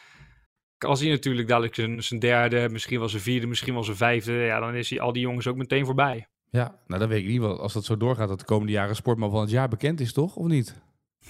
als 0.79 1.01
hij 1.01 1.11
natuurlijk 1.11 1.49
dadelijk 1.49 1.75
zijn, 1.75 2.03
zijn 2.03 2.21
derde, 2.21 2.69
misschien 2.69 2.99
wel 2.99 3.09
zijn 3.09 3.23
vierde, 3.23 3.47
misschien 3.47 3.75
wel 3.75 3.85
zijn 3.85 3.97
vijfde, 3.97 4.33
ja, 4.33 4.61
dan 4.61 4.75
is 4.75 4.91
hij 4.91 5.01
al 5.01 5.13
die 5.13 5.23
jongens 5.23 5.47
ook 5.47 5.57
meteen 5.57 5.85
voorbij. 5.85 6.29
Ja, 6.51 6.79
nou 6.87 7.01
dan 7.01 7.09
weet 7.09 7.23
ik 7.23 7.29
niet 7.29 7.41
wel. 7.41 7.61
Als 7.61 7.73
dat 7.73 7.85
zo 7.85 7.97
doorgaat, 7.97 8.29
dat 8.29 8.39
de 8.39 8.45
komende 8.45 8.73
jaren 8.73 8.97
sportman 8.97 9.31
van 9.31 9.41
het 9.41 9.51
jaar 9.51 9.69
bekend 9.69 10.01
is, 10.01 10.13
toch? 10.13 10.37
Of 10.37 10.47
niet? 10.47 10.81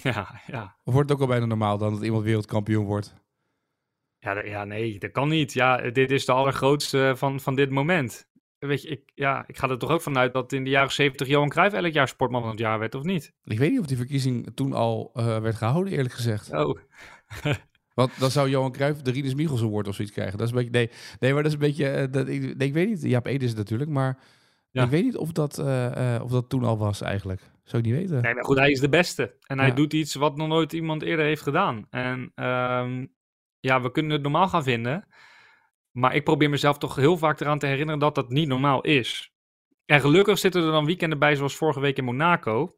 Ja, 0.02 0.40
ja. 0.46 0.76
Of 0.85 0.92
wordt 0.92 1.09
het 1.09 1.18
ook 1.18 1.22
al 1.24 1.31
bijna 1.31 1.46
normaal 1.46 1.78
dan 1.78 1.92
dat 1.92 2.02
iemand 2.02 2.24
wereldkampioen 2.24 2.85
wordt? 2.85 3.14
Ja, 4.18 4.44
ja, 4.44 4.64
nee, 4.64 4.98
dat 4.98 5.11
kan 5.11 5.28
niet. 5.28 5.52
Ja, 5.52 5.90
dit 5.90 6.11
is 6.11 6.24
de 6.24 6.33
allergrootste 6.33 7.14
van, 7.16 7.40
van 7.40 7.54
dit 7.54 7.70
moment. 7.70 8.28
Weet 8.59 8.83
je, 8.83 8.88
ik, 8.88 9.11
ja, 9.14 9.44
ik 9.46 9.59
ga 9.59 9.68
er 9.68 9.78
toch 9.78 9.90
ook 9.90 10.02
vanuit 10.02 10.33
dat 10.33 10.52
in 10.52 10.64
de 10.64 10.70
jaren 10.70 10.92
70 10.92 11.28
Johan 11.28 11.48
Cruijff 11.48 11.74
elk 11.74 11.92
jaar 11.92 12.09
sportman 12.09 12.40
van 12.40 12.50
het 12.50 12.59
jaar 12.59 12.78
werd, 12.78 12.94
of 12.94 13.02
niet? 13.02 13.33
Ik 13.44 13.59
weet 13.59 13.70
niet 13.70 13.81
of 13.81 13.87
die 13.87 13.96
verkiezing 13.96 14.50
toen 14.54 14.72
al 14.72 15.11
eh, 15.14 15.38
werd 15.38 15.57
gehouden, 15.57 15.92
eerlijk 15.92 16.14
gezegd. 16.14 16.52
Oh, 16.52 16.78
Want 17.98 18.18
dan 18.18 18.31
zou 18.31 18.48
Johan 18.48 18.72
Cruijff 18.72 19.02
de 19.02 19.11
Rinus 19.11 19.35
Michels 19.35 19.62
Award 19.62 19.88
of 19.88 19.94
zoiets 19.94 20.14
krijgen. 20.14 20.38
Dat 20.38 20.46
is 20.46 20.52
een 20.52 20.59
beetje, 20.59 20.72
nee, 20.72 20.90
nee, 21.20 21.33
maar 21.33 21.42
dat 21.42 21.52
is 21.52 21.59
een 21.59 21.66
beetje, 21.66 21.88
eh, 21.88 22.12
dat, 22.12 22.28
ik, 22.28 22.57
nee, 22.57 22.68
ik 22.68 22.74
weet 22.74 22.88
niet. 22.88 23.02
Jaap 23.02 23.26
Ede 23.26 23.44
is 23.44 23.50
het 23.50 23.59
natuurlijk, 23.59 23.90
maar 23.90 24.18
Ja. 24.70 24.83
ik 24.85 24.90
weet 24.90 25.04
niet 25.04 25.16
of 25.16 25.33
dat, 25.33 25.59
eh, 25.59 26.14
eh, 26.16 26.22
of 26.22 26.31
dat 26.31 26.48
toen 26.48 26.64
al 26.64 26.78
was 26.78 27.00
eigenlijk. 27.00 27.40
Zou 27.64 27.83
ik 27.83 27.88
niet 27.88 27.98
weten. 27.98 28.22
nee, 28.22 28.35
maar 28.35 28.44
goed, 28.44 28.59
hij 28.59 28.70
is 28.70 28.81
de 28.81 28.88
beste. 28.88 29.37
En 29.46 29.59
hij 29.59 29.68
Ja. 29.68 29.74
doet 29.74 29.92
iets 29.92 30.14
wat 30.14 30.37
nog 30.37 30.48
nooit 30.48 30.72
iemand 30.72 31.02
eerder 31.02 31.24
heeft 31.24 31.42
gedaan. 31.42 31.87
En 31.90 32.33
ehm, 32.35 33.07
ja, 33.61 33.81
we 33.81 33.90
kunnen 33.90 34.12
het 34.12 34.22
normaal 34.22 34.48
gaan 34.48 34.62
vinden. 34.62 35.07
Maar 35.90 36.14
ik 36.14 36.24
probeer 36.24 36.50
mezelf 36.50 36.78
toch 36.78 36.96
heel 36.96 37.16
vaak 37.16 37.40
eraan 37.40 37.59
te 37.59 37.66
herinneren 37.66 38.00
dat 38.00 38.14
dat 38.14 38.28
niet 38.28 38.48
normaal 38.48 38.81
is. 38.81 39.33
En 39.85 40.00
gelukkig 40.00 40.38
zitten 40.38 40.62
er 40.64 40.70
dan 40.72 40.85
weekenden 40.85 41.18
bij, 41.18 41.37
zoals 41.37 41.57
vorige 41.57 41.81
week 41.81 41.96
in 41.98 42.04
Monaco. 42.04 42.78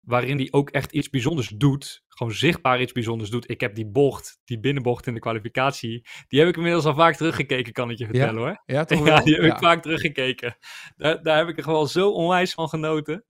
Waarin 0.00 0.36
hij 0.36 0.48
ook 0.50 0.70
echt 0.70 0.92
iets 0.92 1.10
bijzonders 1.10 1.48
doet. 1.48 2.02
Gewoon 2.08 2.32
zichtbaar 2.32 2.80
iets 2.80 2.92
bijzonders 2.92 3.30
doet. 3.30 3.50
Ik 3.50 3.60
heb 3.60 3.74
die 3.74 3.86
bocht, 3.86 4.40
die 4.44 4.60
binnenbocht 4.60 5.06
in 5.06 5.14
de 5.14 5.20
kwalificatie. 5.20 6.06
Die 6.28 6.38
heb 6.38 6.48
ik 6.48 6.56
inmiddels 6.56 6.84
al 6.84 6.94
vaak 6.94 7.16
teruggekeken, 7.16 7.72
kan 7.72 7.90
ik 7.90 7.98
je 7.98 8.04
vertellen 8.04 8.42
hoor. 8.42 8.62
Ja, 8.66 8.84
toch 8.84 9.06
Ja, 9.06 9.20
die 9.20 9.34
heb 9.34 9.44
Ja. 9.44 9.52
ik 9.52 9.58
vaak 9.58 9.82
teruggekeken. 9.82 10.56
Daar, 10.96 11.22
daar 11.22 11.38
heb 11.38 11.48
ik 11.48 11.56
er 11.56 11.62
gewoon 11.64 11.88
zo 11.88 12.10
onwijs 12.10 12.54
van 12.54 12.68
genoten. 12.68 13.24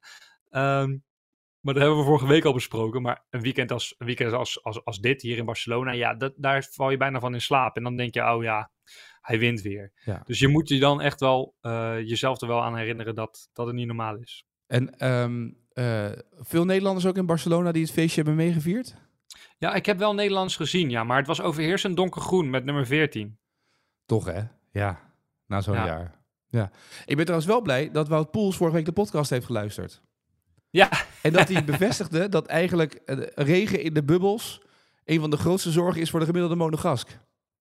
Ehm, 0.48 0.98
maar 1.60 1.74
dat 1.74 1.82
hebben 1.82 1.98
we 2.00 2.06
vorige 2.06 2.26
week 2.26 2.44
al 2.44 2.52
besproken. 2.52 3.02
Maar 3.02 3.26
een 3.30 3.40
weekend 3.40 3.72
als, 3.72 3.94
een 3.98 4.06
weekend 4.06 4.32
als, 4.32 4.62
als, 4.64 4.84
als 4.84 4.98
dit 4.98 5.22
hier 5.22 5.36
in 5.36 5.44
Barcelona, 5.44 5.92
ja, 5.92 6.14
dat, 6.14 6.32
daar 6.36 6.68
val 6.70 6.90
je 6.90 6.96
bijna 6.96 7.20
van 7.20 7.34
in 7.34 7.40
slaap. 7.40 7.76
En 7.76 7.82
dan 7.82 7.96
denk 7.96 8.14
je, 8.14 8.32
oh 8.32 8.42
ja, 8.42 8.70
hij 9.20 9.38
wint 9.38 9.60
weer. 9.62 9.92
Ja. 10.04 10.22
Dus 10.24 10.38
je 10.38 10.48
moet 10.48 10.68
je 10.68 10.78
dan 10.78 11.00
echt 11.00 11.20
wel 11.20 11.54
eh, 11.60 11.98
jezelf 11.98 12.40
er 12.40 12.48
wel 12.48 12.62
aan 12.62 12.76
herinneren 12.76 13.14
dat, 13.14 13.48
dat 13.52 13.66
het 13.66 13.74
niet 13.74 13.86
normaal 13.86 14.16
is. 14.16 14.44
En 14.66 14.90
ehm, 14.98 15.50
eh, 15.72 16.06
veel 16.38 16.64
Nederlanders 16.64 17.06
ook 17.06 17.16
in 17.16 17.26
Barcelona 17.26 17.72
die 17.72 17.82
het 17.82 17.92
feestje 17.92 18.16
hebben 18.16 18.34
meegevierd? 18.44 18.94
Ja, 19.58 19.74
ik 19.74 19.86
heb 19.86 19.98
wel 19.98 20.14
Nederlands 20.14 20.56
gezien, 20.56 20.90
ja, 20.90 21.04
maar 21.04 21.16
het 21.18 21.26
was 21.26 21.40
overheersend 21.40 21.96
donkergroen 21.96 22.50
met 22.50 22.64
nummer 22.64 22.86
14. 22.86 23.38
Toch 24.06 24.24
hè? 24.24 24.40
Ja, 24.72 25.00
na 25.46 25.60
zo'n 25.60 25.74
Ja. 25.74 25.86
jaar. 25.86 26.18
Ja. 26.48 26.70
Ik 27.04 27.16
ben 27.16 27.24
trouwens 27.24 27.46
wel 27.50 27.60
blij 27.60 27.90
dat 27.90 28.08
Wout 28.08 28.30
Poels 28.30 28.56
vorige 28.56 28.76
week 28.76 28.84
de 28.84 28.92
podcast 28.92 29.30
heeft 29.30 29.46
geluisterd. 29.46 30.02
Ja, 30.70 30.88
En 31.22 31.32
dat 31.32 31.48
hij 31.48 31.64
bevestigde 31.72 32.28
dat 32.28 32.46
eigenlijk 32.46 32.94
eh, 32.94 33.16
regen 33.34 33.82
in 33.82 33.94
de 33.94 34.02
bubbels 34.04 34.62
een 35.04 35.20
van 35.20 35.30
de 35.30 35.36
grootste 35.36 35.70
zorgen 35.70 36.00
is 36.00 36.10
voor 36.10 36.20
de 36.20 36.26
gemiddelde 36.26 36.56
monegask. 36.56 37.18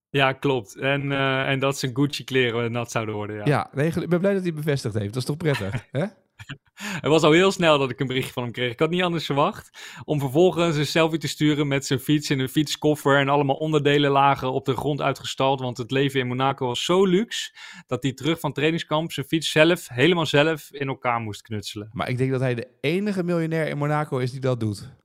ja 0.10 0.34
klopt. 0.34 0.76
En, 0.76 1.12
eh, 1.12 1.50
en 1.50 1.60
dat 1.60 1.78
zijn 1.80 1.96
Gucci-kleren 1.96 2.72
nat 2.72 2.92
zouden 2.92 3.16
worden, 3.16 3.36
ja. 3.36 3.46
Ja, 3.46 3.70
nee, 3.74 3.88
ik 3.88 4.10
ben 4.10 4.20
blij 4.20 4.34
dat 4.34 4.44
hij 4.44 4.54
bevestigd 4.54 4.94
heeft. 4.94 5.08
Dat 5.14 5.16
is 5.22 5.26
toch 5.26 5.38
prettig, 5.38 5.86
hè? 5.92 6.06
Het 7.02 7.10
was 7.10 7.24
al 7.24 7.32
heel 7.32 7.52
snel 7.52 7.80
dat 7.80 7.90
ik 7.90 8.00
een 8.00 8.08
berichtje 8.08 8.34
van 8.34 8.44
hem 8.44 8.52
kreeg. 8.52 8.72
Ik 8.72 8.80
had 8.80 8.90
niet 8.90 9.02
anders 9.02 9.26
verwacht. 9.26 9.70
Om 10.04 10.20
vervolgens 10.20 10.76
een 10.76 10.86
selfie 10.86 11.20
te 11.20 11.28
sturen 11.28 11.68
met 11.68 11.86
zijn 11.86 12.00
fiets 12.00 12.30
in 12.30 12.40
een 12.40 12.50
fietskoffer. 12.50 13.18
En 13.18 13.30
allemaal 13.30 13.56
onderdelen 13.56 14.12
lagen 14.12 14.52
op 14.52 14.66
de 14.66 14.76
grond 14.76 15.02
uitgestald. 15.02 15.60
Want 15.60 15.78
het 15.78 15.92
leven 15.92 16.20
in 16.20 16.28
Monaco 16.28 16.66
was 16.68 16.86
zo 16.86 17.06
luxe. 17.06 17.56
Dat 17.88 18.04
hij 18.04 18.14
terug 18.14 18.40
van 18.40 18.54
trainingskamp 18.54 19.12
zijn 19.12 19.26
fiets 19.26 19.52
zelf, 19.52 19.88
helemaal 19.88 20.26
zelf, 20.26 20.72
in 20.72 20.88
elkaar 20.88 21.20
moest 21.20 21.42
knutselen. 21.42 21.90
Maar 21.92 22.10
ik 22.10 22.18
denk 22.18 22.32
dat 22.32 22.42
hij 22.42 22.56
de 22.56 22.68
enige 22.82 23.24
miljonair 23.24 23.68
in 23.68 23.78
Monaco 23.78 24.18
is 24.18 24.32
die 24.32 24.40
dat 24.40 24.60
doet. 24.60 24.98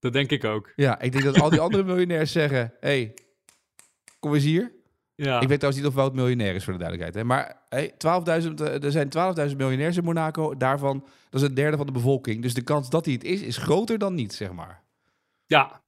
Dat 0.00 0.12
denk 0.12 0.30
ik 0.30 0.44
ook. 0.44 0.72
Ja, 0.76 1.00
ik 1.00 1.12
denk 1.12 1.24
dat 1.24 1.40
al 1.40 1.50
die 1.50 1.60
andere 1.60 1.84
miljonairs 1.84 2.32
zeggen... 2.32 2.74
hey, 2.80 3.14
kom 4.20 4.34
eens 4.34 4.44
hier. 4.44 4.72
Ja, 5.16 5.40
Ik 5.40 5.48
weet 5.48 5.58
trouwens 5.58 5.76
niet 5.84 5.92
of 5.92 5.94
Wout 5.98 6.14
miljonair 6.14 6.54
is, 6.54 6.64
voor 6.64 6.72
de 6.72 6.78
duidelijkheid. 6.78 7.24
Hè? 7.24 7.30
Maar 7.30 7.62
hey, 7.68 7.92
12.000, 7.92 8.60
eh, 8.60 8.84
er 8.84 8.90
zijn 8.92 9.08
12.000 9.50 9.56
miljonairs 9.56 9.96
in 9.96 10.04
Monaco. 10.04 10.56
Daarvan, 10.56 11.04
dat 11.30 11.40
is 11.42 11.48
een 11.48 11.54
derde 11.54 11.76
van 11.76 11.86
de 11.86 11.92
bevolking. 11.92 12.42
Dus 12.42 12.54
de 12.54 12.62
kans 12.62 12.90
dat 12.90 13.04
hij 13.04 13.14
het 13.14 13.24
is, 13.24 13.40
is 13.40 13.56
groter 13.56 13.98
dan 13.98 14.14
niet, 14.14 14.34
zeg 14.34 14.52
maar. 14.52 14.82
ja. 15.46 15.82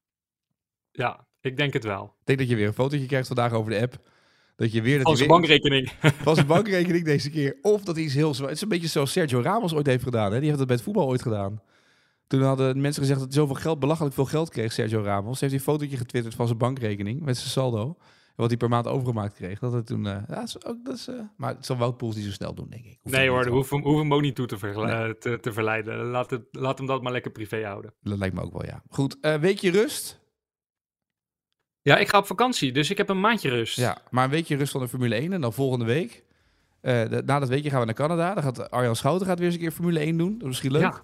ja, 0.92 1.26
ik 1.40 1.56
denk 1.56 1.72
het 1.72 1.84
wel. 1.84 2.04
Ik 2.04 2.26
denk 2.26 2.38
dat 2.38 2.48
je 2.48 2.56
weer 2.56 2.66
een 2.66 2.72
fotootje 2.72 3.06
krijgt 3.06 3.26
vandaag 3.26 3.52
over 3.52 3.70
de 3.70 3.80
app. 3.80 3.98
Dat 4.56 4.72
je 4.72 4.82
weer... 4.82 4.96
Dat 4.96 5.06
Van 5.06 5.16
zijn 5.16 5.28
weer- 5.28 5.38
bankrekening. 5.38 5.92
van 6.26 6.34
zijn 6.34 6.46
bankrekening 6.46 7.04
deze 7.04 7.30
keer. 7.30 7.56
Of 7.62 7.82
dat 7.82 7.94
hij 7.94 8.04
iets 8.04 8.14
heel 8.14 8.34
zwaar... 8.34 8.48
Het 8.48 8.56
is 8.56 8.62
een 8.62 8.68
beetje 8.68 8.88
zoals 8.88 9.12
Sergio 9.12 9.40
Ramos 9.40 9.74
ooit 9.74 9.86
heeft 9.86 10.02
gedaan. 10.04 10.32
Hè? 10.32 10.36
Die 10.38 10.46
heeft 10.46 10.58
dat 10.58 10.66
bij 10.66 10.76
het 10.76 10.84
voetbal 10.84 11.06
ooit 11.06 11.22
gedaan. 11.22 11.60
Toen 12.26 12.42
hadden 12.42 12.80
mensen 12.80 13.00
gezegd 13.02 13.20
dat 13.20 13.28
hij 13.32 13.38
zoveel 13.38 13.54
geld, 13.62 13.78
belachelijk 13.78 14.14
veel 14.14 14.24
geld 14.24 14.50
kreeg, 14.50 14.72
Sergio 14.72 15.02
Ramos. 15.02 15.40
Heeft 15.40 15.52
hij 15.52 15.60
een 15.60 15.72
fotootje 15.72 15.96
getwitterd 15.96 16.34
van 16.34 16.46
zijn 16.46 16.58
bankrekening 16.58 17.20
met 17.20 17.36
zijn 17.36 17.50
saldo. 17.50 17.96
Wat 18.36 18.48
hij 18.48 18.56
per 18.56 18.68
maand 18.68 18.86
overgemaakt 18.86 19.34
kreeg. 19.34 19.58
Dat 19.58 19.72
het 19.72 19.86
toen... 19.86 20.06
eh, 20.06 20.12
ja, 20.28 20.34
dat 20.34 20.44
is 20.44 20.64
ook, 20.64 20.84
dat 20.84 20.94
is, 20.94 21.08
eh, 21.08 21.14
maar 21.36 21.54
het 21.54 21.66
zal 21.66 21.76
Wout 21.76 21.96
Poels 21.96 22.16
niet 22.16 22.24
zo 22.24 22.30
snel 22.30 22.54
doen, 22.54 22.66
denk 22.70 22.84
ik. 22.84 22.98
Nee 23.02 23.28
hoor, 23.28 23.46
hoef 23.46 23.70
hem, 23.70 23.82
hoef 23.82 23.98
hem 23.98 24.14
ook 24.14 24.20
niet 24.20 24.34
toe 24.34 24.46
te, 24.46 24.58
vergel- 24.58 24.84
Nee. 24.84 24.94
eh, 24.94 25.10
te, 25.10 25.40
te 25.40 25.52
verleiden. 25.52 26.04
Laat, 26.04 26.30
het, 26.30 26.42
laat 26.50 26.78
hem 26.78 26.86
dat 26.86 27.02
maar 27.02 27.12
lekker 27.12 27.30
privé 27.30 27.64
houden. 27.64 27.94
Dat 28.02 28.18
lijkt 28.18 28.34
me 28.34 28.42
ook 28.42 28.52
wel, 28.52 28.64
ja. 28.64 28.82
Goed, 28.88 29.16
eh 29.20 29.34
weekje 29.34 29.70
rust. 29.70 30.20
Ja, 31.82 31.96
ik 31.96 32.08
ga 32.08 32.18
op 32.18 32.26
vakantie, 32.26 32.72
dus 32.72 32.90
ik 32.90 32.96
heb 32.96 33.08
een 33.08 33.20
maandje 33.20 33.48
rust. 33.48 33.76
Ja, 33.76 33.98
maar 34.10 34.24
een 34.24 34.30
weekje 34.30 34.56
rust 34.56 34.72
van 34.72 34.80
de 34.80 34.88
Formule 34.88 35.14
1. 35.14 35.32
En 35.32 35.40
dan 35.40 35.52
volgende 35.52 35.84
week... 35.84 36.24
de- 36.80 37.22
na 37.26 37.38
dat 37.38 37.48
weekje 37.48 37.70
gaan 37.70 37.80
we 37.80 37.86
naar 37.86 37.94
Canada. 37.94 38.34
Dan 38.34 38.42
gaat 38.42 38.70
Arjan 38.70 38.96
Schouten 38.96 39.26
gaat 39.26 39.36
weer 39.38 39.46
eens 39.46 39.56
een 39.56 39.62
keer 39.62 39.70
Formule 39.72 39.98
1 40.00 40.16
doen. 40.16 40.32
Dat 40.32 40.40
is 40.40 40.46
misschien 40.46 40.72
leuk. 40.72 40.82
Ja. 40.82 41.00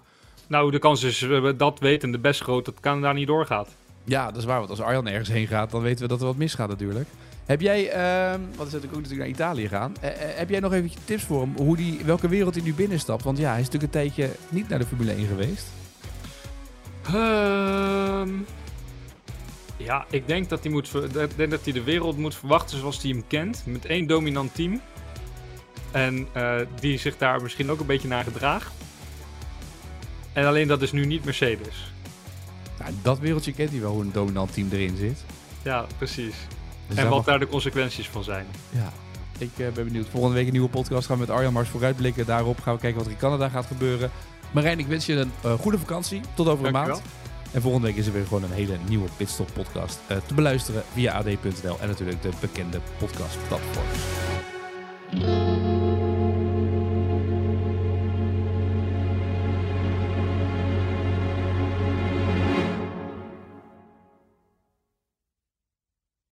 Nou, 0.47 0.71
de 0.71 0.79
kans 0.79 1.03
is 1.03 1.27
dat 1.57 1.79
wetende 1.79 2.19
best 2.19 2.41
groot 2.41 2.65
dat 2.65 2.79
Canada 2.79 3.13
niet 3.13 3.27
doorgaat. 3.27 3.75
Ja, 4.03 4.25
dat 4.25 4.37
is 4.37 4.45
waar. 4.45 4.57
Want 4.57 4.69
als 4.69 4.81
Arjan 4.81 5.07
ergens 5.07 5.29
heen 5.29 5.47
gaat, 5.47 5.71
dan 5.71 5.81
weten 5.81 6.01
we 6.01 6.07
dat 6.07 6.19
er 6.19 6.25
wat 6.25 6.35
misgaat 6.35 6.69
natuurlijk. 6.69 7.09
Heb 7.45 7.61
jij, 7.61 7.89
ehm 7.89 8.39
wat 8.55 8.67
is 8.67 8.73
natuurlijk 8.73 8.93
ook 8.93 9.01
natuurlijk 9.01 9.19
naar 9.19 9.27
Italië 9.27 9.67
gaan. 9.67 9.95
Eh, 10.01 10.09
eh, 10.09 10.37
heb 10.37 10.49
jij 10.49 10.59
nog 10.59 10.73
even 10.73 10.91
tips 11.05 11.23
voor 11.23 11.41
hem? 11.41 11.53
Hoe 11.55 11.75
die, 11.75 11.99
welke 12.05 12.27
wereld 12.27 12.55
hij 12.55 12.63
nu 12.63 12.73
binnenstapt? 12.73 13.23
Want 13.23 13.37
ja, 13.37 13.51
hij 13.51 13.59
is 13.59 13.65
natuurlijk 13.65 13.93
een 13.93 13.99
tijdje 14.01 14.29
niet 14.49 14.69
naar 14.69 14.79
de 14.79 14.85
Formule 14.85 15.11
1 15.11 15.27
geweest. 15.27 15.65
Ehm, 17.05 18.29
ja, 19.77 20.05
ik 20.09 20.27
denk 20.27 20.49
dat 20.49 20.63
hij, 20.63 20.71
moet, 20.71 20.93
ik 20.93 21.37
denk 21.37 21.51
dat 21.51 21.63
hij 21.63 21.73
de 21.73 21.83
wereld 21.83 22.17
moet 22.17 22.35
verwachten 22.35 22.79
zoals 22.79 23.01
hij 23.01 23.11
hem 23.11 23.23
kent. 23.27 23.63
Met 23.65 23.85
één 23.85 24.07
dominant 24.07 24.55
team. 24.55 24.81
En 25.91 26.27
eh, 26.31 26.55
die 26.79 26.97
zich 26.97 27.17
daar 27.17 27.41
misschien 27.41 27.71
ook 27.71 27.79
een 27.79 27.85
beetje 27.85 28.07
naar 28.07 28.23
gedraagt. 28.23 28.73
En 30.33 30.45
alleen 30.45 30.67
dat 30.67 30.81
is 30.81 30.91
nu 30.91 31.05
niet 31.05 31.25
Mercedes. 31.25 31.93
Nou, 32.83 32.95
dat 33.01 33.19
wereldje 33.19 33.53
kent 33.53 33.69
hij 33.69 33.79
wel, 33.81 33.91
hoe 33.91 34.01
een 34.01 34.11
dominant 34.11 34.53
team 34.53 34.67
erin 34.71 34.95
zit. 34.97 35.23
Ja, 35.61 35.85
precies. 35.97 36.35
Dus 36.87 36.97
en 36.97 37.03
wat 37.07 37.15
mag- 37.15 37.25
daar 37.25 37.39
de 37.39 37.47
consequenties 37.47 38.09
van 38.09 38.23
zijn. 38.23 38.45
Ja, 38.69 38.91
ik 39.37 39.49
eh, 39.57 39.67
ben 39.73 39.83
benieuwd. 39.85 40.07
Volgende 40.09 40.35
week 40.35 40.45
een 40.45 40.51
nieuwe 40.51 40.69
podcast. 40.69 41.05
Gaan 41.07 41.15
we 41.17 41.25
met 41.25 41.35
Arjan 41.35 41.53
Mars 41.53 41.69
vooruitblikken. 41.69 42.25
Daarop 42.25 42.59
gaan 42.61 42.73
we 42.73 42.79
kijken 42.79 42.97
wat 42.97 43.07
er 43.07 43.13
in 43.13 43.19
Canada 43.19 43.49
gaat 43.49 43.65
gebeuren. 43.65 44.11
Marijn, 44.51 44.79
ik 44.79 44.87
wens 44.87 45.05
je 45.05 45.13
een 45.13 45.31
eh, 45.43 45.53
goede 45.53 45.79
vakantie. 45.79 46.21
Tot 46.33 46.47
over 46.47 46.65
een 46.65 46.73
Dankjewel. 46.73 46.99
maand. 47.01 47.11
En 47.51 47.61
volgende 47.61 47.87
week 47.87 47.95
is 47.95 48.05
er 48.07 48.13
weer 48.13 48.25
gewoon 48.25 48.43
een 48.43 48.51
hele 48.51 48.77
nieuwe 48.87 49.07
Pitstop 49.17 49.49
podcast 49.53 49.99
eh, 50.07 50.17
te 50.27 50.33
beluisteren 50.33 50.83
via 50.93 51.13
ad.nl 51.13 51.77
en 51.79 51.87
natuurlijk 51.87 52.21
de 52.21 52.29
bekende 52.39 52.79
podcastplatforms. 52.97 53.99